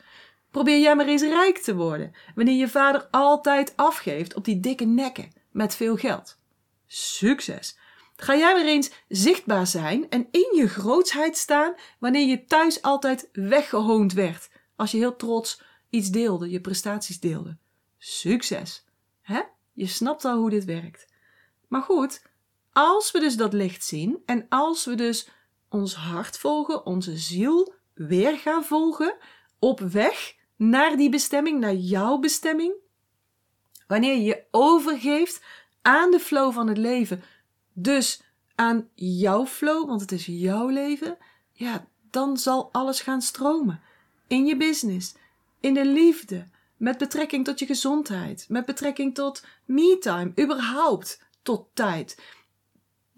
Probeer 0.51 0.79
jij 0.79 0.97
maar 0.97 1.07
eens 1.07 1.23
rijk 1.23 1.59
te 1.59 1.75
worden 1.75 2.13
wanneer 2.35 2.59
je 2.59 2.69
vader 2.69 3.09
altijd 3.11 3.73
afgeeft 3.77 4.35
op 4.35 4.45
die 4.45 4.61
dikke 4.61 4.85
nekken 4.85 5.33
met 5.51 5.75
veel 5.75 5.97
geld. 5.97 6.39
Succes. 6.87 7.79
Ga 8.17 8.37
jij 8.37 8.55
maar 8.55 8.65
eens 8.65 8.91
zichtbaar 9.09 9.67
zijn 9.67 10.09
en 10.09 10.29
in 10.31 10.57
je 10.57 10.69
grootsheid 10.69 11.37
staan 11.37 11.75
wanneer 11.99 12.27
je 12.27 12.45
thuis 12.45 12.83
altijd 12.83 13.29
weggehoond 13.33 14.13
werd 14.13 14.51
als 14.77 14.91
je 14.91 14.99
heel 14.99 15.17
trots 15.17 15.63
iets 15.91 16.09
deelde, 16.09 16.51
je 16.51 16.61
prestaties 16.61 17.21
deelde. 17.21 17.57
Succes. 17.99 18.85
Hè? 19.21 19.41
Je 19.73 19.87
snapt 19.87 20.25
al 20.25 20.39
hoe 20.39 20.51
dit 20.51 20.65
werkt. 20.65 21.07
Maar 21.67 21.83
goed, 21.83 22.23
als 22.79 23.11
we 23.11 23.21
dus 23.21 23.37
dat 23.37 23.53
licht 23.53 23.85
zien 23.85 24.23
en 24.27 24.47
als 24.49 24.85
we 24.85 24.95
dus 24.95 25.29
ons 25.69 25.95
hart 25.95 26.39
volgen, 26.39 26.87
onze 26.87 27.17
ziel 27.17 27.75
weer 27.95 28.39
gaan 28.39 28.65
volgen, 28.65 29.17
op 29.59 29.81
weg 29.81 30.37
naar 30.57 30.97
die 30.97 31.11
bestemming, 31.11 31.61
naar 31.61 31.75
jouw 31.75 32.19
bestemming, 32.19 32.75
Wanneer 33.89 34.15
je 34.15 34.23
je 34.23 34.45
overgeeft 34.51 35.43
aan 35.83 36.11
de 36.11 36.21
flow 36.21 36.53
van 36.53 36.69
het 36.69 36.77
leven, 36.77 37.23
dus 37.73 38.23
aan 38.55 38.89
jouw 38.95 39.47
flow, 39.47 39.89
want 39.89 40.01
het 40.01 40.13
is 40.13 40.27
jouw 40.27 40.69
leven, 40.69 41.17
ja, 41.53 41.87
dan 42.11 42.37
zal 42.37 42.69
alles 42.73 43.01
gaan 43.01 43.23
stromen. 43.23 43.81
In 44.27 44.47
je 44.47 44.57
business, 44.57 45.15
in 45.61 45.75
de 45.75 45.85
liefde, 45.87 46.49
met 46.77 46.99
betrekking 46.99 47.45
tot 47.45 47.59
je 47.59 47.67
gezondheid, 47.67 48.47
met 48.49 48.67
betrekking 48.67 49.15
tot 49.15 49.45
me-time, 49.65 50.33
überhaupt 50.43 51.23
tot 51.43 51.67
tijd. 51.75 52.23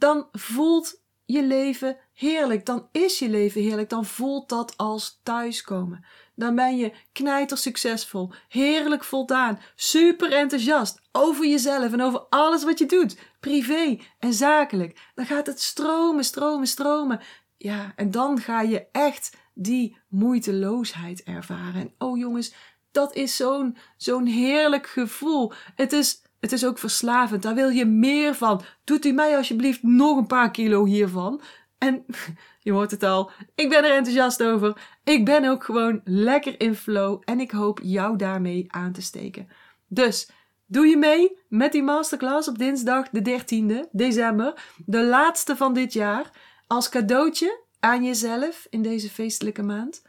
Dan 0.01 0.29
voelt 0.33 1.03
je 1.25 1.43
leven 1.43 1.97
heerlijk, 2.13 2.67
dan 2.67 2.89
is 2.93 3.19
je 3.19 3.29
leven 3.29 3.61
heerlijk, 3.61 3.89
dan 3.89 4.05
voelt 4.05 4.49
dat 4.49 4.77
als 4.77 5.21
thuiskomen. 5.23 6.05
Dan 6.35 6.55
ben 6.55 6.77
je 6.77 6.93
knijter 7.13 7.59
succesvol, 7.59 8.33
heerlijk 8.49 9.05
voldaan, 9.05 9.59
super 9.75 10.33
enthousiast 10.33 11.01
over 11.13 11.47
jezelf 11.47 11.93
en 11.93 12.01
over 12.01 12.21
alles 12.21 12.65
wat 12.65 12.79
je 12.79 12.87
doet, 12.87 13.19
privé 13.41 13.99
en 14.19 14.33
zakelijk. 14.33 15.11
Dan 15.15 15.27
gaat 15.27 15.47
het 15.47 15.61
stromen, 15.61 16.25
stromen, 16.25 16.67
stromen. 16.67 17.21
Ja, 17.57 17.93
en 17.97 18.11
dan 18.11 18.41
ga 18.41 18.61
je 18.61 18.87
echt 18.93 19.37
die 19.55 19.99
moeiteloosheid 20.09 21.23
ervaren. 21.23 21.81
En 21.81 21.95
oh 21.99 22.19
jongens, 22.19 22.55
dat 22.91 23.15
is 23.15 23.37
zo'n 23.37 23.77
zo'n 23.97 24.27
heerlijk 24.27 24.87
gevoel. 24.87 25.53
Het 25.75 25.93
is, 25.93 26.23
het 26.40 26.53
is 26.53 26.66
ook 26.66 26.79
verslavend. 26.79 27.42
Daar 27.42 27.55
wil 27.55 27.68
je 27.68 27.85
meer 27.87 28.35
van. 28.35 28.62
Doet 28.85 29.05
u 29.05 29.12
mij 29.12 29.37
alsjeblieft 29.37 29.83
nog 29.83 30.16
een 30.16 30.26
paar 30.26 30.50
kilo 30.50 30.85
hiervan. 30.85 31.40
En 31.79 32.05
je 32.62 32.72
hoort 32.72 32.90
het 32.90 33.03
al, 33.03 33.31
ik 33.55 33.68
ben 33.68 33.85
er 33.85 33.96
enthousiast 33.96 34.42
over. 34.42 34.81
Ik 35.05 35.24
ben 35.24 35.44
ook 35.44 35.64
gewoon 35.64 36.00
lekker 36.05 36.61
in 36.61 36.74
flow 36.74 37.22
en 37.24 37.40
ik 37.40 37.50
hoop 37.50 37.81
jou 37.83 38.16
daarmee 38.16 38.64
aan 38.68 38.92
te 38.92 39.03
steken. 39.03 39.48
Dus 39.88 40.31
doe 40.66 40.87
je 40.87 40.96
mee 40.96 41.38
met 41.48 41.72
die 41.72 41.83
masterclass 41.83 42.48
op 42.48 42.59
dinsdag 42.59 43.09
de 43.09 43.40
13e 43.40 43.90
december, 43.92 44.62
de 44.87 45.05
laatste 45.05 45.57
van 45.57 45.74
dit 45.74 45.92
jaar, 45.92 46.31
als 46.66 46.88
cadeautje 46.88 47.64
aan 47.81 48.05
jezelf 48.05 48.66
in 48.70 48.83
deze 48.83 49.11
feestelijke 49.11 49.62
maand. 49.62 50.03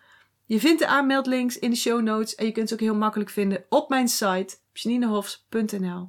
Je 0.46 0.60
vindt 0.60 0.80
de 0.80 0.88
aanmeldlinks 0.88 1.60
in 1.60 1.70
de 1.70 1.76
show 1.76 2.02
notes 2.02 2.36
en 2.36 2.46
je 2.46 2.52
kunt 2.52 2.68
ze 2.68 2.74
ook 2.74 2.80
heel 2.80 2.96
makkelijk 2.96 3.30
vinden 3.30 3.66
op 3.70 3.90
mijn 3.90 4.08
site 4.08 4.56
janinehofs.nl. 4.74 6.08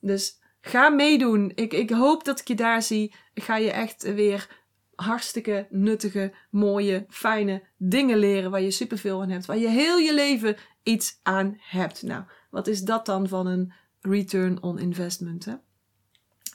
Dus 0.00 0.40
ga 0.60 0.88
meedoen. 0.88 1.52
Ik, 1.54 1.72
ik 1.72 1.90
hoop 1.90 2.24
dat 2.24 2.40
ik 2.40 2.48
je 2.48 2.54
daar 2.54 2.82
zie. 2.82 3.14
Ik 3.34 3.42
ga 3.42 3.56
je 3.56 3.70
echt 3.70 4.02
weer 4.02 4.66
hartstikke 4.94 5.66
nuttige, 5.70 6.34
mooie, 6.50 7.06
fijne 7.08 7.62
dingen 7.76 8.18
leren 8.18 8.50
waar 8.50 8.62
je 8.62 8.70
superveel 8.70 9.22
aan 9.22 9.30
hebt, 9.30 9.46
waar 9.46 9.58
je 9.58 9.68
heel 9.68 9.98
je 9.98 10.14
leven 10.14 10.56
iets 10.82 11.20
aan 11.22 11.56
hebt. 11.60 12.02
Nou, 12.02 12.22
wat 12.50 12.66
is 12.66 12.80
dat 12.80 13.06
dan 13.06 13.28
van 13.28 13.46
een 13.46 13.72
return 14.00 14.62
on 14.62 14.78
investment? 14.78 15.44
Hè? 15.44 15.54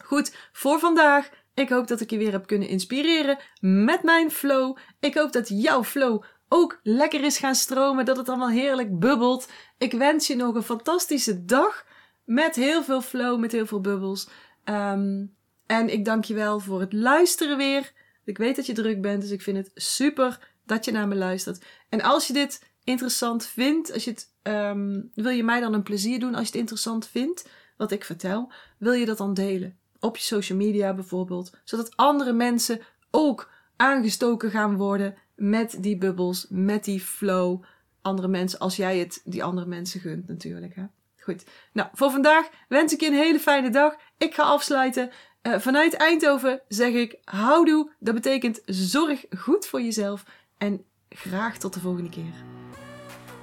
Goed, 0.03 0.35
voor 0.51 0.79
vandaag. 0.79 1.29
Ik 1.53 1.69
hoop 1.69 1.87
dat 1.87 2.01
ik 2.01 2.09
je 2.09 2.17
weer 2.17 2.31
heb 2.31 2.47
kunnen 2.47 2.67
inspireren 2.67 3.37
met 3.59 4.03
mijn 4.03 4.31
flow. 4.31 4.77
Ik 4.99 5.13
hoop 5.13 5.31
dat 5.31 5.49
jouw 5.49 5.83
flow 5.83 6.23
ook 6.47 6.79
lekker 6.83 7.23
is 7.23 7.37
gaan 7.37 7.55
stromen, 7.55 8.05
dat 8.05 8.17
het 8.17 8.29
allemaal 8.29 8.49
heerlijk 8.49 8.99
bubbelt. 8.99 9.49
Ik 9.77 9.91
wens 9.91 10.27
je 10.27 10.35
nog 10.35 10.55
een 10.55 10.63
fantastische 10.63 11.45
dag 11.45 11.85
met 12.23 12.55
heel 12.55 12.83
veel 12.83 13.01
flow, 13.01 13.39
met 13.39 13.51
heel 13.51 13.65
veel 13.65 13.81
bubbels. 13.81 14.29
Um, 14.65 15.35
en 15.65 15.93
ik 15.93 16.05
dank 16.05 16.25
je 16.25 16.33
wel 16.33 16.59
voor 16.59 16.79
het 16.79 16.93
luisteren 16.93 17.57
weer. 17.57 17.91
Ik 18.23 18.37
weet 18.37 18.55
dat 18.55 18.65
je 18.65 18.73
druk 18.73 19.01
bent, 19.01 19.21
dus 19.21 19.31
ik 19.31 19.41
vind 19.41 19.57
het 19.57 19.71
super 19.75 20.51
dat 20.65 20.85
je 20.85 20.91
naar 20.91 21.07
me 21.07 21.15
luistert. 21.15 21.65
En 21.89 22.01
als 22.01 22.27
je 22.27 22.33
dit 22.33 22.71
interessant 22.83 23.45
vindt, 23.45 23.93
als 23.93 24.03
je 24.03 24.11
het, 24.11 24.33
um, 24.43 25.11
wil 25.13 25.31
je 25.31 25.43
mij 25.43 25.59
dan 25.59 25.73
een 25.73 25.83
plezier 25.83 26.19
doen 26.19 26.35
als 26.35 26.41
je 26.41 26.51
het 26.51 26.55
interessant 26.55 27.07
vindt, 27.07 27.49
wat 27.77 27.91
ik 27.91 28.03
vertel, 28.03 28.51
wil 28.77 28.93
je 28.93 29.05
dat 29.05 29.17
dan 29.17 29.33
delen. 29.33 29.77
Op 29.99 30.17
je 30.17 30.23
social 30.23 30.57
media 30.57 30.93
bijvoorbeeld, 30.93 31.57
zodat 31.63 31.95
andere 31.95 32.33
mensen 32.33 32.81
ook 33.11 33.51
aangestoken 33.75 34.51
gaan 34.51 34.75
worden 34.75 35.15
met 35.35 35.77
die 35.79 35.97
bubbels, 35.97 36.45
met 36.49 36.83
die 36.83 36.99
flow. 36.99 37.63
Andere 38.01 38.27
mensen, 38.27 38.59
als 38.59 38.75
jij 38.75 38.97
het 38.97 39.21
die 39.25 39.43
andere 39.43 39.67
mensen 39.67 39.99
gunt 39.99 40.27
natuurlijk. 40.27 40.75
Hè? 40.75 40.83
Goed. 41.23 41.43
Nou, 41.73 41.89
voor 41.93 42.11
vandaag 42.11 42.49
wens 42.67 42.93
ik 42.93 42.99
je 42.99 43.07
een 43.07 43.13
hele 43.13 43.39
fijne 43.39 43.69
dag. 43.69 43.95
Ik 44.17 44.33
ga 44.33 44.43
afsluiten. 44.43 45.11
Uh, 45.41 45.59
vanuit 45.59 45.93
Eindhoven 45.93 46.61
zeg 46.67 46.93
ik 46.93 47.17
houdoe. 47.23 47.91
Dat 47.99 48.13
betekent 48.13 48.61
zorg 48.65 49.25
goed 49.37 49.65
voor 49.65 49.81
jezelf. 49.81 50.23
En 50.57 50.85
graag 51.09 51.57
tot 51.57 51.73
de 51.73 51.79
volgende 51.79 52.09
keer. 52.09 52.33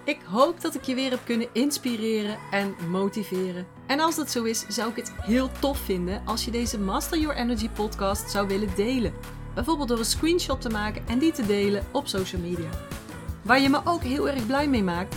Ik 0.05 0.21
hoop 0.25 0.61
dat 0.61 0.75
ik 0.75 0.83
je 0.83 0.95
weer 0.95 1.11
heb 1.11 1.21
kunnen 1.25 1.49
inspireren 1.53 2.39
en 2.51 2.75
motiveren. 2.89 3.67
En 3.87 4.01
als 4.01 4.17
dat 4.17 4.31
zo 4.31 4.45
is, 4.45 4.67
zou 4.69 4.91
ik 4.91 4.97
het 4.97 5.13
heel 5.21 5.51
tof 5.61 5.79
vinden 5.79 6.23
als 6.27 6.45
je 6.45 6.51
deze 6.51 6.79
Master 6.79 7.19
Your 7.19 7.37
Energy 7.37 7.69
podcast 7.69 8.31
zou 8.31 8.49
willen 8.49 8.75
delen. 8.77 9.15
Bijvoorbeeld 9.55 9.89
door 9.89 9.99
een 9.99 10.05
screenshot 10.05 10.61
te 10.61 10.69
maken 10.69 11.09
en 11.09 11.19
die 11.19 11.33
te 11.33 11.47
delen 11.47 11.87
op 11.93 12.07
social 12.07 12.43
media. 12.43 12.71
Waar 13.43 13.61
je 13.61 13.69
me 13.69 13.81
ook 13.85 14.03
heel 14.03 14.29
erg 14.29 14.47
blij 14.47 14.69
mee 14.69 14.83
maakt, 14.83 15.17